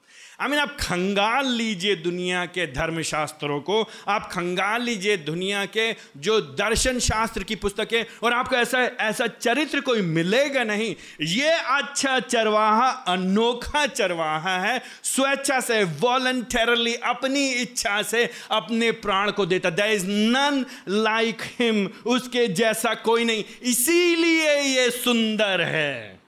[0.42, 6.42] आई मीन आप खंगाल लीजिए दुनिया के धर्मशास्त्रों को, आप खंगाल लीजिए दुनिया के जो
[6.42, 12.89] दर्शन शास्त्र की पुस्तकें, और आपको ऐसा ऐसा चरित्र कोई मिलेगा नहीं। ये अच्छा चरवाहा,
[12.89, 20.06] अनोखा चरवाहा है। स्वेच्छा से वॉलंटरली अपनी इच्छा से, अपने प्राण को देता। There is
[20.08, 26.20] none like him उसके जैसा कोई नहीं। इसीलिए ये सुंदर है।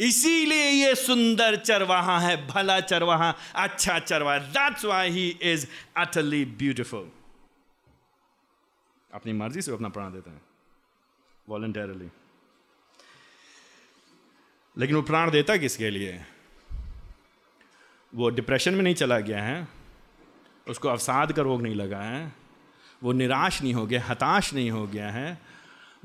[0.00, 7.10] इसीलिए ये सुंदर चरवाहा है, भला चरवाहा अच्छा चरवाहा that's why he is utterly beautiful
[9.14, 10.40] अपनी मर्ज़ी से अपना प्राण देते हैं।
[11.48, 12.08] वॉलेंटरली
[14.78, 16.24] लेकिन वो प्राण देता किसके लिए?
[18.14, 19.68] वो डिप्रेशन में नहीं चला गया है।
[20.68, 22.32] उसको अवसाद का रोग नहीं लगा है।
[23.02, 25.38] वो निराश नहीं हो गया, हताश नहीं हो गया है।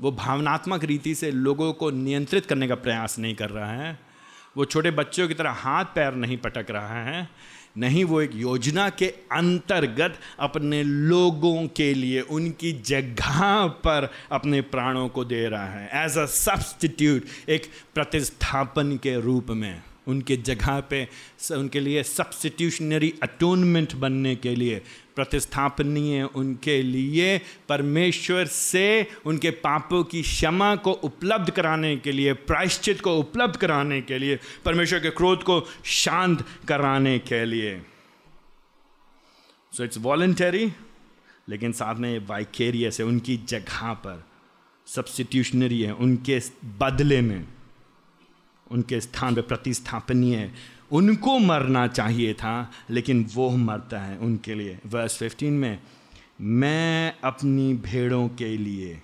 [0.04, 3.98] वो भावनात्मक रीति से लोगों को नियंत्रित करने का प्रयास नहीं कर रहा है।
[4.56, 7.28] वो छोटे बच्चों की तरह हाथ पैर नहीं पटक रहा है।
[7.76, 15.08] नहीं, वो एक योजना के अंतर्गत अपने लोगों के लिए उनकी जगह पर अपने प्राणों
[15.08, 21.08] को दे रहा है। एज अ सब्सटीट्यूट एक प्रतिस्थापन के रूप में। उनके जगह पे
[21.52, 24.82] उनके लिए सब्सिट्यूशनरी अटोनमेंट बनने के लिए
[25.16, 33.00] प्रतिस्थापनीय उनके लिए परमेश्वर से उनके पापों की क्षमा को उपलब्ध कराने के लिए, प्रायश्चित
[33.00, 37.82] को उपलब्ध कराने के लिए, परमेश्वर के क्रोध को शांत कराने के लिए।
[39.72, 40.72] सो इट्स वॉलेंटरी
[41.48, 44.24] लेकिन साथ में वाइकेरियस है उनकी जगह पर।
[44.86, 47.53] सब्सिट्यूशनरी है उनके बदले में।
[48.74, 50.50] उनके स्थान पर प्रतिस्थापनीय
[50.92, 55.78] उनको मरना चाहिए था, लेकिन वो मरता है उनके लिए। वर्स 15 में,
[56.40, 59.00] मैं अपनी भेड़ों के लिए,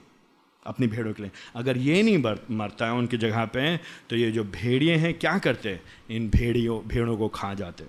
[0.67, 2.19] अपनी भेड़ों के लिए, अगर ये नहीं
[2.53, 3.77] मरता है उनकी जगह पे
[4.11, 5.79] तो ये जो भेड़िए हैं, क्या करते?
[6.11, 7.85] इन भेड़ियों, भेड़ों को खा जाते।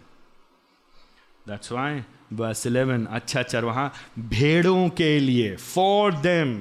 [1.46, 2.02] दैट्स वाई
[2.34, 6.56] वर्स 11 अच्छा चरवाहा भेड़ों के लिए फॉर देम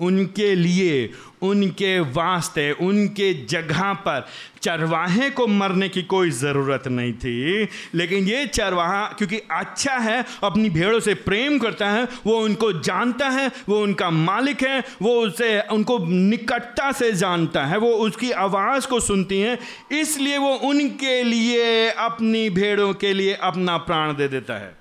[0.00, 1.10] उनके लिए,
[1.42, 4.26] उनके वास्ते, उनके जगह पर
[4.62, 10.70] चरवाहे को मरने की कोई ज़रूरत नहीं थी। लेकिन ये चरवाहा, क्योंकि अच्छा है, अपनी
[10.70, 15.60] भेड़ों से प्रेम करता है, वो उनको जानता है, वो उनका मालिक है, वो उसे,
[15.60, 19.58] उनको निकटता से जानता है, वो उसकी आवाज़ को सुनती हैं,
[20.00, 24.76] इसलिए वो उनके लिए, अपनी भेड़ों के लिए अपना प्राण दे देता है।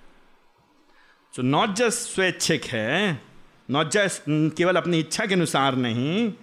[1.35, 3.32] सो नॉट जस्ट स्वैच्छिक है
[3.69, 6.33] नॉट जस्ट केवल अपनी इच्छा के अनुसार नहीं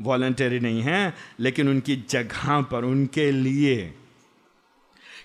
[0.00, 3.94] वॉल्टरी नहीं है, लेकिन उनकी जगह पर, उनके लिए।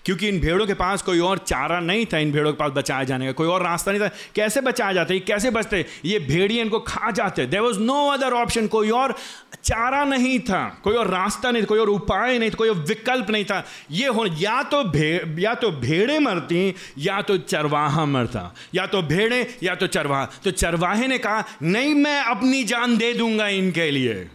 [0.06, 3.04] क्योंकि इन भेड़ों के पास कोई और चारा नहीं था, इन भेड़ों के पास बचाया
[3.04, 6.78] जाने का, कोई और रास्ता नहीं था। कैसे बचाया जाते कैसे बचते ये भेड़िए इनको
[6.80, 9.14] खा जाते there was no other option कोई और
[9.64, 12.76] चारा नहीं था, कोई और रास्ता नहीं था, कोई और उपाय नहीं था, कोई और
[12.76, 18.04] विकल्प नहीं था। ये हो या तो भेड़ या तो भेड़े मरती, या तो चरवाहा
[18.04, 22.96] मरता, या तो भेड़े, या तो चरवाहा। तो चरवाहे ने कहा, नहीं, मैं अपनी जान
[22.96, 24.28] दे दूँगा इनके लिए।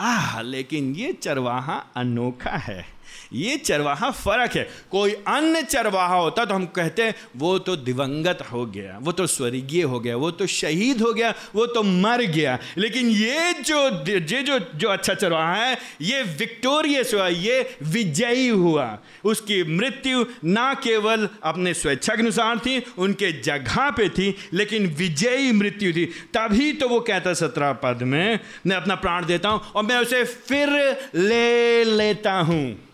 [0.00, 2.91] आह, लेकिन ये चरवाहा अनोखा है।
[3.34, 8.38] ये चरवाहा फ़र्क है। कोई अन्य चरवाहा होता तो हम कहते हैं वो तो दिवंगत
[8.52, 12.22] हो गया, वो तो स्वर्गीय हो गया, वो तो शहीद हो गया, वो तो मर
[12.24, 18.48] गया। लेकिन ये जो ये जो जो अच्छा चरवाहा है, ये विक्टोरियस हुआ, ये विजयी
[18.48, 24.86] हुआ। उसकी मृत्यु ना केवल अपने स्वेच्छा के अनुसार थी, उनके जगह पे थी, लेकिन
[24.94, 26.04] विजयी मृत्यु थी।
[26.34, 30.24] तभी तो वो कहता सत्रह पद में, मैं अपना प्राण देता हूँ और मैं उसे
[30.24, 30.68] फिर
[31.16, 32.91] ले लेता हूँ।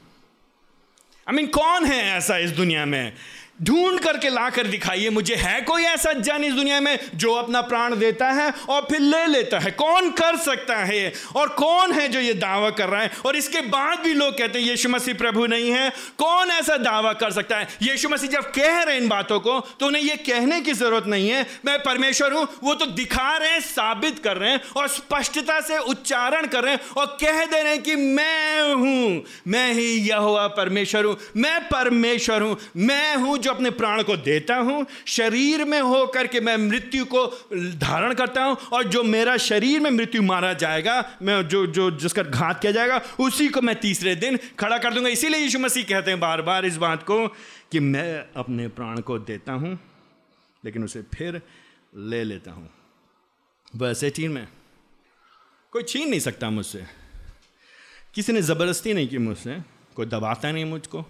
[1.29, 3.13] आई मीन कौन है ऐसा इस दुनिया में?
[3.61, 7.61] ढूंढ करके ला कर दिखाइए, मुझे है कोई ऐसा जन इस दुनिया में जो अपना
[7.63, 9.71] प्राण देता है और फिर ले लेता है?
[9.73, 13.11] कौन कर सकता है और कौन है जो ये दावा कर रहा है?
[13.27, 15.89] और इसके बाद भी लोग कहते हैं, यीशु मसीह प्रभु नहीं है।
[16.19, 17.69] कौन ऐसा दावा कर सकता है?
[17.83, 21.07] यीशु मसीह जब कह रहे हैं इन बातों को तो उन्हें ये कहने की ज़रूरत
[21.07, 24.89] नहीं है, मैं परमेश्वर हूँ, वो तो दिखा रहे हैं, साबित कर रहे हैं और
[24.89, 29.73] स्पष्टता से उच्चारण कर रहे हैं और कह दे रहे हैं कि मैं हूँ, मैं
[29.75, 34.87] ही यह परमेश्वर हूँ, मैं परमेश्वर हूँ, मैं हूँ जो अपने प्राण को देता हूँ,
[35.09, 37.27] शरीर में होकर के मैं मृत्यु को
[37.81, 42.23] धारण करता हूँ, और जो मेरा शरीर में मृत्यु मारा जाएगा, मैं जो जो, जिसका
[42.23, 46.11] घात किया जाएगा, उसी को मैं तीसरे दिन खड़ा कर दूँगा। इसीलिए यीशु मसीह कहते
[46.11, 47.27] हैं बार बार इस बात को
[47.73, 49.79] कि मैं अपने प्राण को देता हूँ,
[50.65, 51.41] लेकिन उसे फिर
[51.97, 52.69] ले लेता हूँ।
[53.77, 54.47] वैसे चीन में,
[55.73, 56.85] कोई छीन नहीं सकता मुझसे।
[58.15, 59.61] किसी ने ज़बरदस्ती नहीं की मुझसे,
[59.97, 61.05] कोई दबाता नहीं मुझको।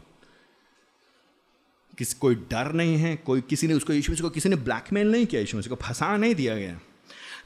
[1.99, 5.12] किसी, कोई डर नहीं है, कोई किसी ने उसको, यीशु मसीह को किसी ने ब्लैकमेल
[5.12, 6.80] नहीं किया, यीशु मसीह को फंसा नहीं दिया गया।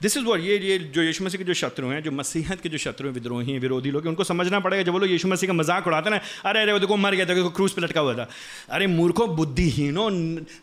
[0.03, 2.69] दिस इज़ वॉट ये ये जो यीशु मसीह के जो शत्रु हैं, जो मसीहत के
[2.69, 5.53] जो शत्रु हैं, विद्रोही विरोधी लोग उनको समझना पड़ेगा। जब वो लोग यीशु मसीह का
[5.53, 8.29] मज़ाक उड़ाते ना, अरे अरे, वो देखो मर गया था क्रूज पे लटका हुआ था।
[8.71, 10.11] अरे, मूर्खों, बुद्धिहीनों,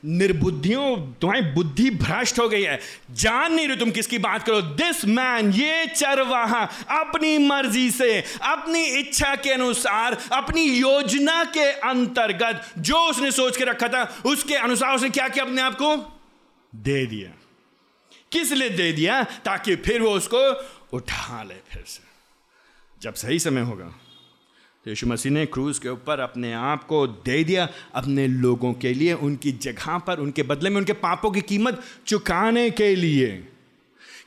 [0.06, 2.80] निर्बुद्धियों, तुम्हारी बुद्धि भ्रष्ट हो गई है।
[3.12, 6.64] जान नहीं रहे तुम किसकी बात करो। दिस मैन ये चरवाहा,
[7.00, 13.64] अपनी मर्ज़ी से, अपनी इच्छा के अनुसार, अपनी योजना के अंतर्गत, जो उसने सोच के
[13.64, 16.20] रखा था, उसके अनुसार उसने क्या किया अपने आप को?
[16.76, 17.39] दे दिया।
[18.32, 20.68] किस लिए दे दिया ताकि फिर वो उसको
[20.98, 22.04] उठा ले फिर से?
[23.02, 23.86] जब सही समय होगा
[24.86, 28.94] तो यीशु मसीह ने क्रूज के ऊपर अपने आप को दे दिया, अपने लोगों के
[28.94, 33.48] लिए, उनकी जगह पर, उनके बदले में उनके पापों की कीमत चुकाने के लिए।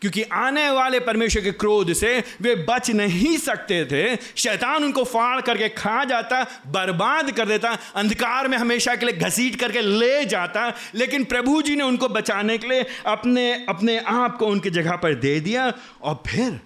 [0.02, 2.08] क्योंकि आने वाले परमेश्वर के क्रोध से
[2.42, 8.48] वे बच नहीं सकते थे। शैतान उनको फाड़ करके खा जाता, बर्बाद कर देता, अंधकार
[8.48, 12.68] में हमेशा के लिए घसीट करके ले जाता, लेकिन प्रभु जी ने उनको बचाने के
[12.68, 15.72] लिए अपने अपने आप को उनकी जगह पर दे दिया
[16.02, 16.60] और फिर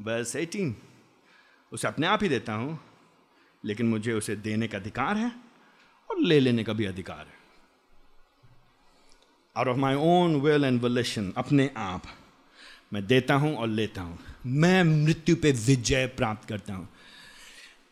[0.00, 0.74] बस एटीन
[1.72, 2.78] उसे अपने आप ही देता हूँ,
[3.64, 5.32] लेकिन मुझे उसे देने का अधिकार है
[6.10, 7.34] और ले लेने का भी अधिकार है।
[9.56, 12.02] Out of my own will and volition अपने आप।
[12.92, 16.88] मैं देता हूँ और लेता हूँ। मैं मृत्यु पे विजय प्राप्त करता हूँ।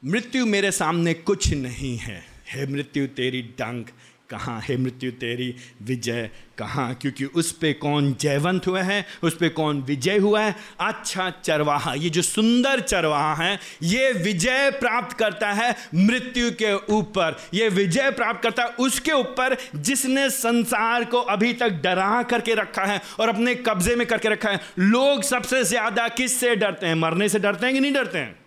[0.04, 3.90] मृत्यु मेरे सामने कुछ नहीं है। हे मृत्यु, तेरी डंक
[4.34, 5.54] कहाँ है मृत्यु तेरी?
[5.82, 6.94] विजय कहाँ?
[6.94, 10.54] क्योंकि उस पर कौन जयवंत हुआ है, उस पर कौन विजय हुआ है?
[10.80, 17.36] अच्छा चरवाहा, ये जो सुंदर चरवाहा है, ये विजय प्राप्त करता है मृत्यु के ऊपर।
[17.54, 22.84] ये विजय प्राप्त करता है उसके ऊपर जिसने संसार को अभी तक डरा करके रखा
[22.84, 26.94] है और अपने कब्जे में करके रखा है। लोग सबसे ज़्यादा किससे डरते हैं?
[26.94, 28.43] मरने से डरते हैं कि नहीं डरते हैं?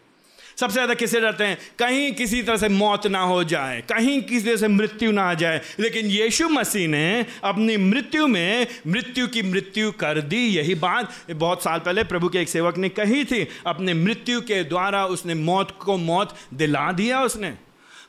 [0.57, 1.57] सबसे ज़्यादा किसे डरते हैं?
[1.79, 5.33] कहीं किसी तरह से मौत ना हो जाए, कहीं किसी तरह से मृत्यु ना आ
[5.33, 11.13] जाए। लेकिन यीशु मसीह ने अपनी मृत्यु में मृत्यु की मृत्यु कर दी। यही बात
[11.31, 15.33] बहुत साल पहले प्रभु के एक सेवक ने कही थी। अपने मृत्यु के द्वारा उसने
[15.35, 17.53] मौत को मौत दिला दिया उसने।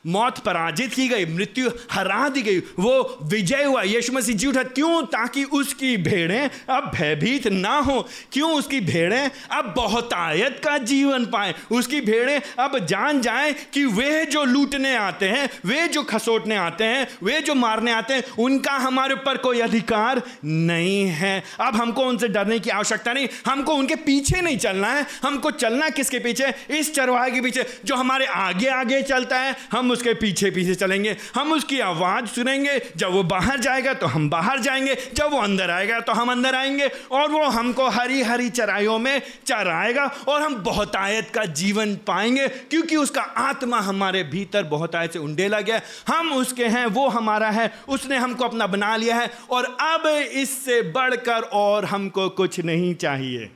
[0.07, 4.63] मौत पराजित की गई, मृत्यु हरा दी गई। वो विजय हुआ। यीशु मसीह जी उठा,
[4.63, 5.05] क्यों?
[5.05, 11.55] ताकि उसकी भेड़ें अब भयभीत ना हो। क्यों उसकी भेड़ें अब बहुतायत का जीवन पाए?
[11.71, 16.83] उसकी भेड़ें अब जान जाए कि वे जो लूटने आते हैं, वे जो खसोटने आते
[16.83, 22.03] हैं, वे जो मारने आते हैं, उनका हमारे ऊपर कोई अधिकार नहीं है। अब हमको
[22.03, 26.53] उनसे डरने की आवश्यकता नहीं। हमको उनके पीछे नहीं चलना है। हमको चलना किसके पीछे?
[26.69, 31.15] इस चरवाहे के पीछे, जो हमारे आगे आगे चलता है। हम उसके पीछे पीछे चलेंगे,
[31.35, 35.69] हम उसकी आवाज़ सुनेंगे। जब वो बाहर जाएगा तो हम बाहर जाएँगे, जब वो अंदर
[35.71, 40.55] आएगा तो हम अंदर आएँगे और वो हमको हरी हरी चराइयों में चराएगा और हम
[40.63, 46.65] बहुतायत का जीवन पाएँगे, क्योंकि उसका आत्मा हमारे भीतर बहुतायत से उंडेला गया हम उसके
[46.65, 51.85] हैं, वो हमारा है, उसने हमको अपना बना लिया है और अब इससे बढ़कर और
[51.85, 53.49] हमको कुछ नहीं चाहिए।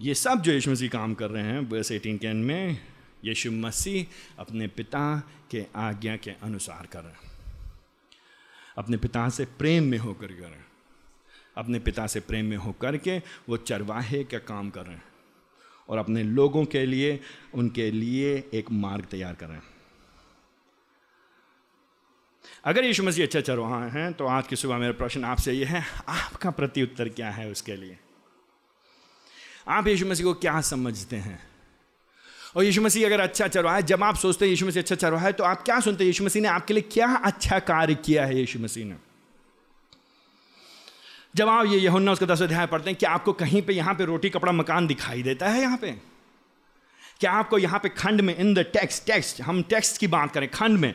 [0.00, 2.78] ये सब जो यीशु मसीह काम कर रहे हैं, वर्स एटीन के एंड में
[3.24, 4.06] यीशु मसीह
[4.38, 7.16] अपने पिता के आज्ञा के अनुसार कर
[8.78, 10.64] अपने पिता से प्रेम में होकर कर
[11.56, 15.00] अपने पिता से प्रेम में होकर के वो चरवाहे का काम कर
[15.88, 17.20] और अपने लोगों के लिए,
[17.54, 19.62] उनके लिए एक मार्ग तैयार कर
[22.64, 25.84] अगर यीशु मसीह अच्छा चरवाहा हैं तो आज की सुबह मेरा प्रश्न आपसे यह है,
[26.08, 27.98] आपका प्रत्युत्तर क्या है उसके लिए?
[29.68, 31.51] आप यीशु मसीह को क्या समझते हैं?
[32.54, 35.24] और यीशु मसीह अगर अच्छा चरवाहा है, जब आप सोचते हैं यीशु मसीह अच्छा चरवाहा
[35.24, 36.06] है तो आप क्या सुनते हैं?
[36.06, 38.96] यीशु मसीह ने आपके लिए क्या अच्छा कार्य किया है यीशु मसीह ने?
[41.34, 44.04] जब आप ये यहुन्ना, उसका दस अध्याय पढ़ते हैं, क्या आपको कहीं पे यहाँ पे
[44.04, 45.90] रोटी कपड़ा मकान दिखाई देता है यहाँ पे?
[47.20, 50.48] क्या आपको यहाँ पे खंड में इन द टेक्स्ट टेक्स्ट हम टेक्स्ट की बात करें,
[50.50, 50.94] खंड में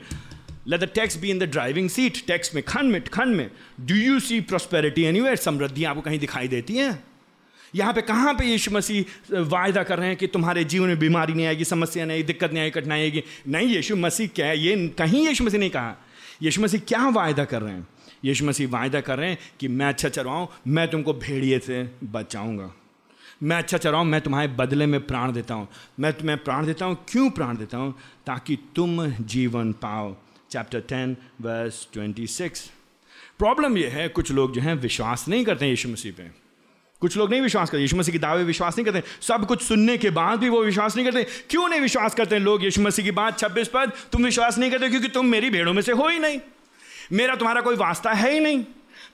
[0.67, 3.49] let the text be in the driving seat text में, खंड में खंड में
[3.81, 7.16] do you see prosperity anywhere समृद्धि आपको कहीं दिखाई देती है?
[7.75, 11.33] यहाँ पे कहाँ पे यीशु मसीह वायदा कर रहे हैं कि तुम्हारे जीवन में बीमारी
[11.33, 14.57] नहीं आएगी, समस्या नहीं दिक्कत नहीं आएगी, कठिनाई आएगी। नहीं, यीशु मसीह क्या है?
[14.59, 15.95] ये कहीं यीशु मसीह नहीं कहा।
[16.41, 17.87] यीशु मसीह क्या वायदा कर रहे हैं?
[18.25, 22.71] यीशु मसीह वायदा कर रहे हैं कि मैं अच्छा चरवाऊँ, मैं तुमको भेड़िए से बचाऊँगा।
[23.43, 25.67] मैं अच्छा चरवाऊँ, मैं तुम्हारे बदले में प्राण देता हूँ।
[25.99, 27.93] मैं तुम्हें प्राण देता हूँ, क्यों प्राण देता हूँ?
[28.25, 30.15] ताकि तुम जीवन पाओ।
[30.51, 32.71] Chapter ten verse twenty six
[33.39, 36.46] problem यह है, कुछ लोग जो हैं, विश्वास नहीं करते यीशु मसीह पे।
[37.01, 39.97] कुछ लोग नहीं विश्वास करते, यीशु मसीह की दावे विश्वास नहीं करते, सब कुछ सुनने
[39.97, 42.63] के बाद भी वो विश्वास नहीं करते। क्यों नहीं विश्वास करते हैं लोग?
[42.63, 45.81] यीशु मसीह की बात छब्बीस पद, तुम विश्वास नहीं करते क्योंकि तुम मेरी भेड़ों में
[45.81, 46.39] से हो ही नहीं।
[47.13, 48.65] मेरा तुम्हारा कोई वास्ता है ही नहीं।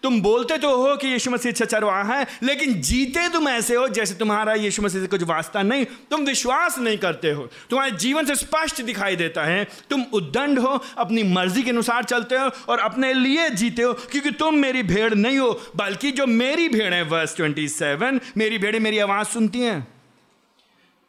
[0.03, 3.87] तुम बोलते तो हो कि यीशु मसीह अच्छा चरवाहा है, लेकिन जीते तुम ऐसे हो
[3.89, 8.25] जैसे तुम्हारा यीशु मसीह से कुछ वास्ता नहीं। तुम विश्वास नहीं करते हो। तुम्हारे जीवन
[8.25, 12.79] से स्पष्ट दिखाई देता है। तुम उद्दंड हो, अपनी मर्ज़ी के अनुसार चलते हो और
[12.79, 17.01] अपने लिए जीते हो, क्योंकि तुम मेरी भेड़ नहीं हो, बल्कि जो मेरी भेड़ है
[17.03, 19.87] वर्ष ट्वेंटी सेवन मेरी भेड़ें मेरी आवाज़ सुनती हैं।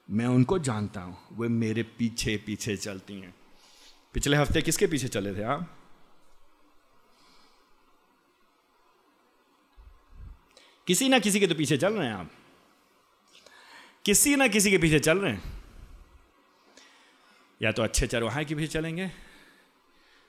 [0.09, 3.35] मैं उनको जानता हूँ, वे मेरे पीछे पीछे चलती हैं।
[4.15, 5.71] पिछले हफ़्ते किसके पीछे चले थे आप?
[10.87, 12.30] किसी ना किसी के तो पीछे चल रहे हैं आप।
[14.05, 15.53] किसी ना किसी के पीछे चल रहे हैं।
[17.62, 19.11] या तो अच्छे चरवाहे के पीछे चलेंगे,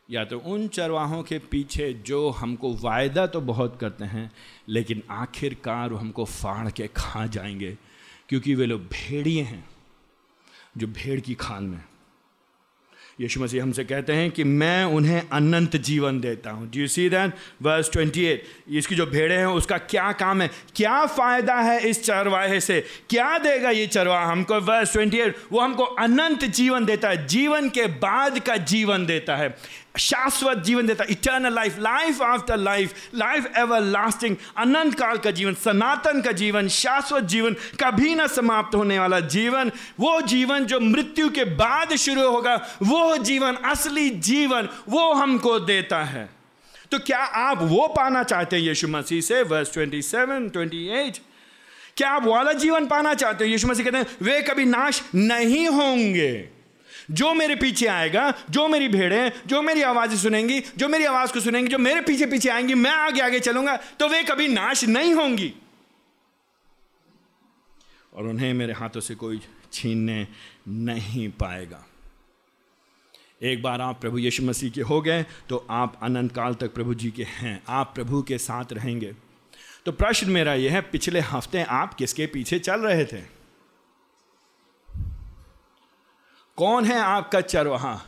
[0.09, 4.31] या तो उन चरवाहों के पीछे जो हमको वायदा तो बहुत करते हैं,
[4.69, 7.77] लेकिन आखिरकार वो हमको फाड़ के खा जाएँगे,
[8.29, 9.67] क्योंकि वे लोग भेड़िए हैं,
[10.77, 11.83] जो भेड़ की खान में
[13.21, 17.09] यीशु मसीह हमसे कहते हैं कि मैं उन्हें अनंत जीवन देता हूँ। Do you see
[17.09, 18.39] that verse 28
[18.69, 20.49] इसकी जो भेड़े हैं, उसका क्या काम है?
[20.75, 22.85] क्या फ़ायदा है इस चरवाहे से?
[23.09, 24.59] क्या देगा ये चरवाहा हमको?
[24.59, 29.57] वर्स 28 वो हमको अनंत जीवन देता है। जीवन के बाद का जीवन देता है।
[29.99, 36.21] शाश्वत जीवन देता eternal life life after life life everlasting अनंत काल का जीवन सनातन
[36.21, 41.43] का जीवन शाश्वत जीवन कभी ना समाप्त होने वाला जीवन वो जीवन जो मृत्यु के
[41.43, 46.29] बाद शुरू होगा वो जीवन असली जीवन वो हमको देता है।
[46.91, 49.41] तो क्या आप वो पाना चाहते हैं यीशु मसीह से?
[49.43, 51.21] वर्स 27, 28
[51.97, 53.49] क्या आप वाला जीवन पाना चाहते हो?
[53.51, 56.54] यीशु मसीह कहते हैं वे कभी नाश नहीं होंगे।
[57.11, 61.39] जो मेरे पीछे आएगा, जो मेरी भेड़ें जो मेरी आवाज़ें सुनेंगी, जो मेरी आवाज़ को
[61.39, 65.13] सुनेंगी, जो मेरे पीछे पीछे आएँगी, मैं आगे आगे चलूँगा तो वे कभी नाश नहीं
[65.13, 65.53] होंगी।
[68.13, 69.41] और उन्हें मेरे हाथों से कोई
[69.73, 70.27] छीनने
[70.67, 71.85] नहीं पाएगा।
[73.43, 76.93] एक बार आप प्रभु यीशु मसीह के हो गए तो आप अनंत काल तक प्रभु
[76.93, 79.13] जी के हैं, आप प्रभु के साथ रहेंगे।
[79.85, 83.34] तो प्रश्न मेरा यह है, पिछले हफ़्ते आप किसके पीछे चल रहे थे?
[86.57, 88.01] कौन है आपका चरवाहा?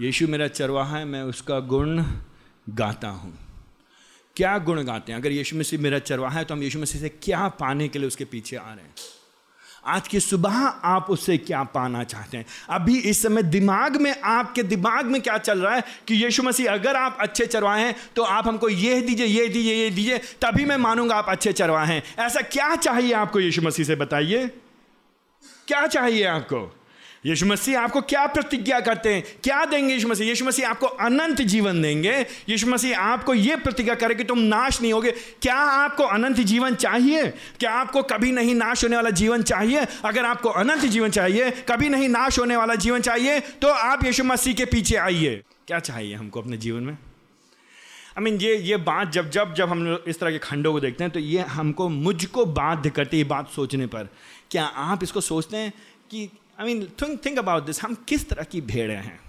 [0.00, 2.02] यीशु मेरा चरवाहा है, मैं उसका गुण
[2.70, 3.32] गाता हूँ।
[4.36, 5.18] क्या गुण गाते हैं?
[5.20, 8.08] अगर यीशु मसीह मेरा चरवाहा है तो हम यीशु मसीह से क्या पाने के लिए
[8.08, 8.94] उसके पीछे आ रहे हैं?
[9.86, 12.46] आज की सुबह आप उससे क्या पाना चाहते हैं?
[12.70, 16.70] अभी इस समय दिमाग में, आपके दिमाग में क्या चल रहा है कि यीशु मसीह,
[16.72, 20.64] अगर आप अच्छे चरवाए हैं तो आप हमको ये दीजिए ये दीजिए ये दीजिए, तभी
[20.64, 24.46] मैं मानूँगा आप अच्छे चरवाए हैं। ऐसा क्या चाहिए आपको यीशु मसीह से, बताइए?
[25.68, 26.80] क्या चाहिए आपको?
[27.24, 29.22] यीशु मसीह आपको क्या प्रतिज्ञा करते हैं?
[29.44, 30.26] क्या देंगे यीशु मसीह?
[30.28, 32.14] यीशु मसीह आपको अनंत जीवन देंगे।
[32.48, 35.10] यीशु मसीह आपको यह प्रतिज्ञा करे कि तुम नाश नहीं होगे।
[35.42, 37.26] क्या आपको अनंत जीवन चाहिए?
[37.60, 39.86] क्या आपको कभी नहीं नाश होने वाला जीवन चाहिए?
[40.04, 44.24] अगर आपको अनंत जीवन चाहिए, कभी नहीं नाश होने वाला जीवन चाहिए तो आप यीशु
[44.24, 46.92] मसीह के पीछे आइए। क्या चाहिए हमको अपने जीवन में?
[46.92, 51.04] आई मीन ये ये बात जब जब जब हम इस तरह के खंडों को देखते
[51.04, 54.08] हैं तो ये हमको मुझको बाध्य करती है बात सोचने पर।
[54.50, 55.72] क्या आप इसको सोचते हैं
[56.10, 56.28] कि
[56.60, 59.20] I mean think think about this हम किस तरह की भेड़ें हैं?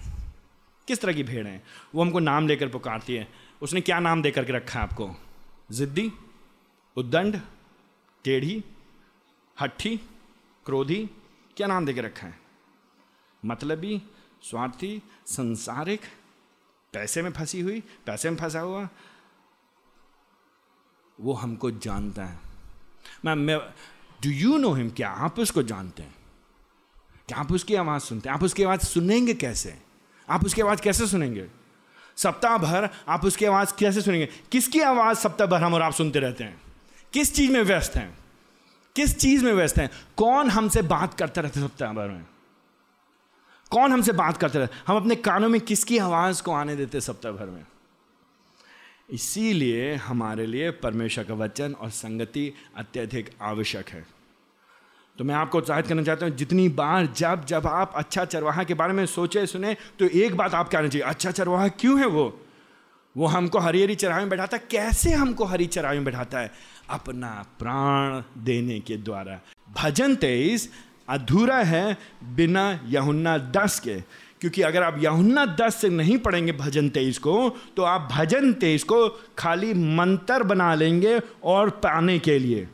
[0.88, 1.64] किस तरह की भेड़ हैं?
[1.96, 5.16] वो हमको नाम लेकर पुकारती है। उसने क्या नाम दे करके रखा है आपको?
[5.72, 6.12] जिद्दी,
[6.96, 7.42] उद्दंड,
[8.24, 8.64] टेढ़ी,
[9.62, 9.98] हट्ठी,
[10.66, 11.10] क्रोधी,
[11.58, 12.40] क्या नाम देकर रखा है?
[13.46, 14.02] मतलबी,
[14.44, 16.02] स्वार्थी, संसारिक,
[16.94, 18.90] पैसे में फंसी हुई, पैसे में फंसा हुआ।
[21.20, 22.40] वो हमको जानता है।
[23.26, 23.52] Ma'am
[24.24, 26.25] do you know him क्या आप उसको जानते हैं?
[27.34, 28.36] आप उसकी आवाज़ सुनते हैं?
[28.36, 29.78] आप उसकी आवाज़ सुनेंगे कैसे?
[30.30, 31.48] आप उसकी आवाज़ कैसे सुनेंगे?
[32.18, 34.26] सप्ताह भर आप उसकी आवाज़ कैसे सुनेंगे?
[34.26, 36.62] किसकी आवाज़ सप्ताह भर हम और आप सुनते रहते हैं?
[37.14, 38.18] किस चीज़ में व्यस्त हैं?
[38.96, 39.90] किस चीज़ में व्यस्त हैं?
[40.18, 42.26] कौन हमसे बात करते रहते सप्ताह भर में?
[43.70, 47.32] कौन हमसे बात करते रहते हम अपने कानों में किसकी आवाज़ को आने देते सप्ताह
[47.32, 47.66] भर में?
[49.10, 54.15] इसीलिए हमारे लिए परमेश्वर का वचन और संगति अत्यधिक आवश्यक है।
[55.20, 58.74] तो मैं आपको उत्साहित करना चाहता हूँ, जितनी बार जब जब आप अच्छा चरवाहा के
[58.74, 62.42] बारे में सोचे, सुने तो एक बात आप कहना चाहिए अच्छा चरवाहा क्यों है वो?
[63.16, 66.52] वो हमको हरी हरी चराई में बैठाता है। कैसे हमको हरी चराई में बैठाता है?
[66.90, 69.40] अपना प्राण देने के द्वारा।
[69.82, 70.70] भजन तेईस
[71.10, 71.98] अधूरा है
[72.36, 74.00] बिना यहुन्ना दस के।
[74.42, 78.84] क्योंकि अगर आप यहुन्ना दस से नहीं पढ़ेंगे भजन तेईस को तो आप भजन तेईस
[78.84, 79.08] को
[79.38, 82.68] खाली मंत्र बना लेंगे और पाने के लिए।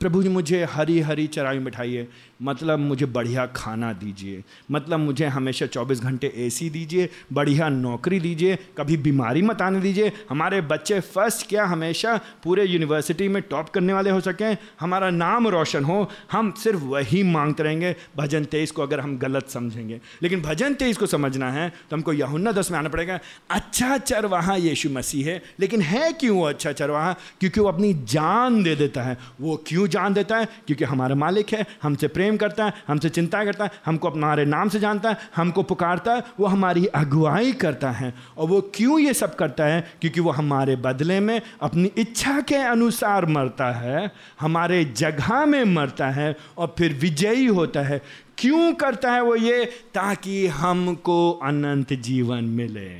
[0.00, 2.06] प्रभु जी मुझे हरी हरी चराई बिठाइए
[2.42, 8.58] मतलब मुझे बढ़िया खाना दीजिए मतलब मुझे हमेशा 24 घंटे एसी दीजिए, बढ़िया नौकरी दीजिए,
[8.78, 13.92] कभी बीमारी मत आने दीजिए। हमारे बच्चे फ़र्स्ट क्या हमेशा पूरे यूनिवर्सिटी में टॉप करने
[13.92, 14.56] वाले हो सकें?
[14.80, 19.48] हमारा नाम रोशन हो। हम सिर्फ़ वही मांगते रहेंगे, भजन तेईस को अगर हम गलत
[19.48, 23.18] समझेंगे। लेकिन भजन तेईस को समझना है तो हमको यहुन्ना दस में आना पड़ेगा
[23.50, 28.62] अच्छा चरवाहा यीशु मसीह है। लेकिन है क्यों वो अच्छा चरवाहा क्योंकि वो अपनी जान
[28.62, 30.46] दे देता है। वो क्यों जान देता है?
[30.66, 34.44] क्योंकि हमारा मालिक है, हमसे प्रेम प्रेम करता है, हमसे चिंता करता है, हमको हमारे
[34.44, 38.98] नाम से जानता है, हमको पुकारता है, वो हमारी अगुवाई करता है। और वो क्यों
[38.98, 39.92] ये सब करता है?
[40.00, 44.10] क्योंकि वो हमारे बदले में अपनी इच्छा के अनुसार मरता है,
[44.40, 48.02] हमारे जगह में मरता है और फिर विजयी होता है।
[48.38, 49.64] क्यों करता है वो ये?
[49.94, 52.90] ताकि हमको अनंत जीवन मिले,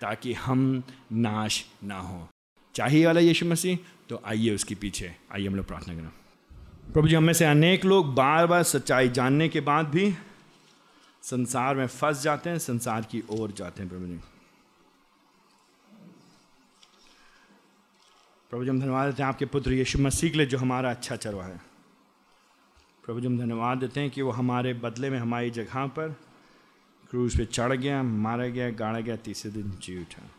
[0.00, 0.82] ताकि हम
[1.12, 2.28] नाश ना हो।
[2.74, 3.78] चाहिए वाला यीशु मसीह?
[4.08, 6.23] तो आइए उसके पीछे, आइए हम लोग प्रार्थना करें।
[6.94, 10.14] प्रभु जी, हमें से अनेक लोग बार बार सच्चाई जानने के बाद भी
[11.22, 14.16] संसार में फंस जाते हैं, संसार की ओर जाते हैं प्रभु जी।
[18.50, 21.16] प्रभु जी, हम धन्यवाद देते हैं आपके पुत्र यीशु मसीह के लिए जो हमारा अच्छा
[21.16, 21.60] चरवा है।
[23.04, 26.16] प्रभु जी, हम धन्यवाद देते हैं कि वो हमारे बदले में हमारी जगह पर
[27.10, 30.30] क्रूज पे चढ़ गया, मारा गया, गाड़ा गया, तीसरे दिन जी उठा।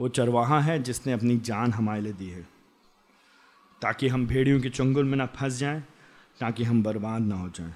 [0.00, 2.59] वो चरवाहा है जिसने अपनी जान हमारे लिए दी है।
[3.82, 5.80] ताकि हम भेड़ियों के चंगुल में ना फंस जाएँ,
[6.40, 7.74] ताकि हम बर्बाद ना हो जाएँ,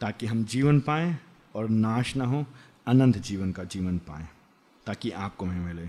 [0.00, 1.16] ताकि हम जीवन पाएँ
[1.54, 2.44] और नाश ना हो,
[2.86, 4.28] अनंत जीवन का जीवन पाएँ,
[4.86, 5.86] ताकि आपको हमें मिले।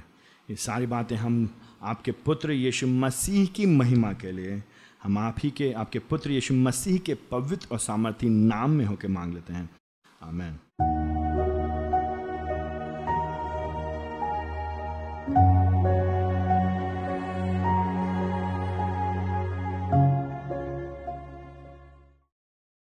[0.50, 1.48] ये सारी बातें हम
[1.84, 4.62] आपके पुत्र यीशु मसीह की महिमा के लिए
[5.04, 9.08] हम आप ही के, आपके पुत्र यीशु मसीह के पवित्र और सामर्थ्य नाम में होकर
[9.08, 9.70] मांग लेते हैं।
[10.22, 11.03] आमेन।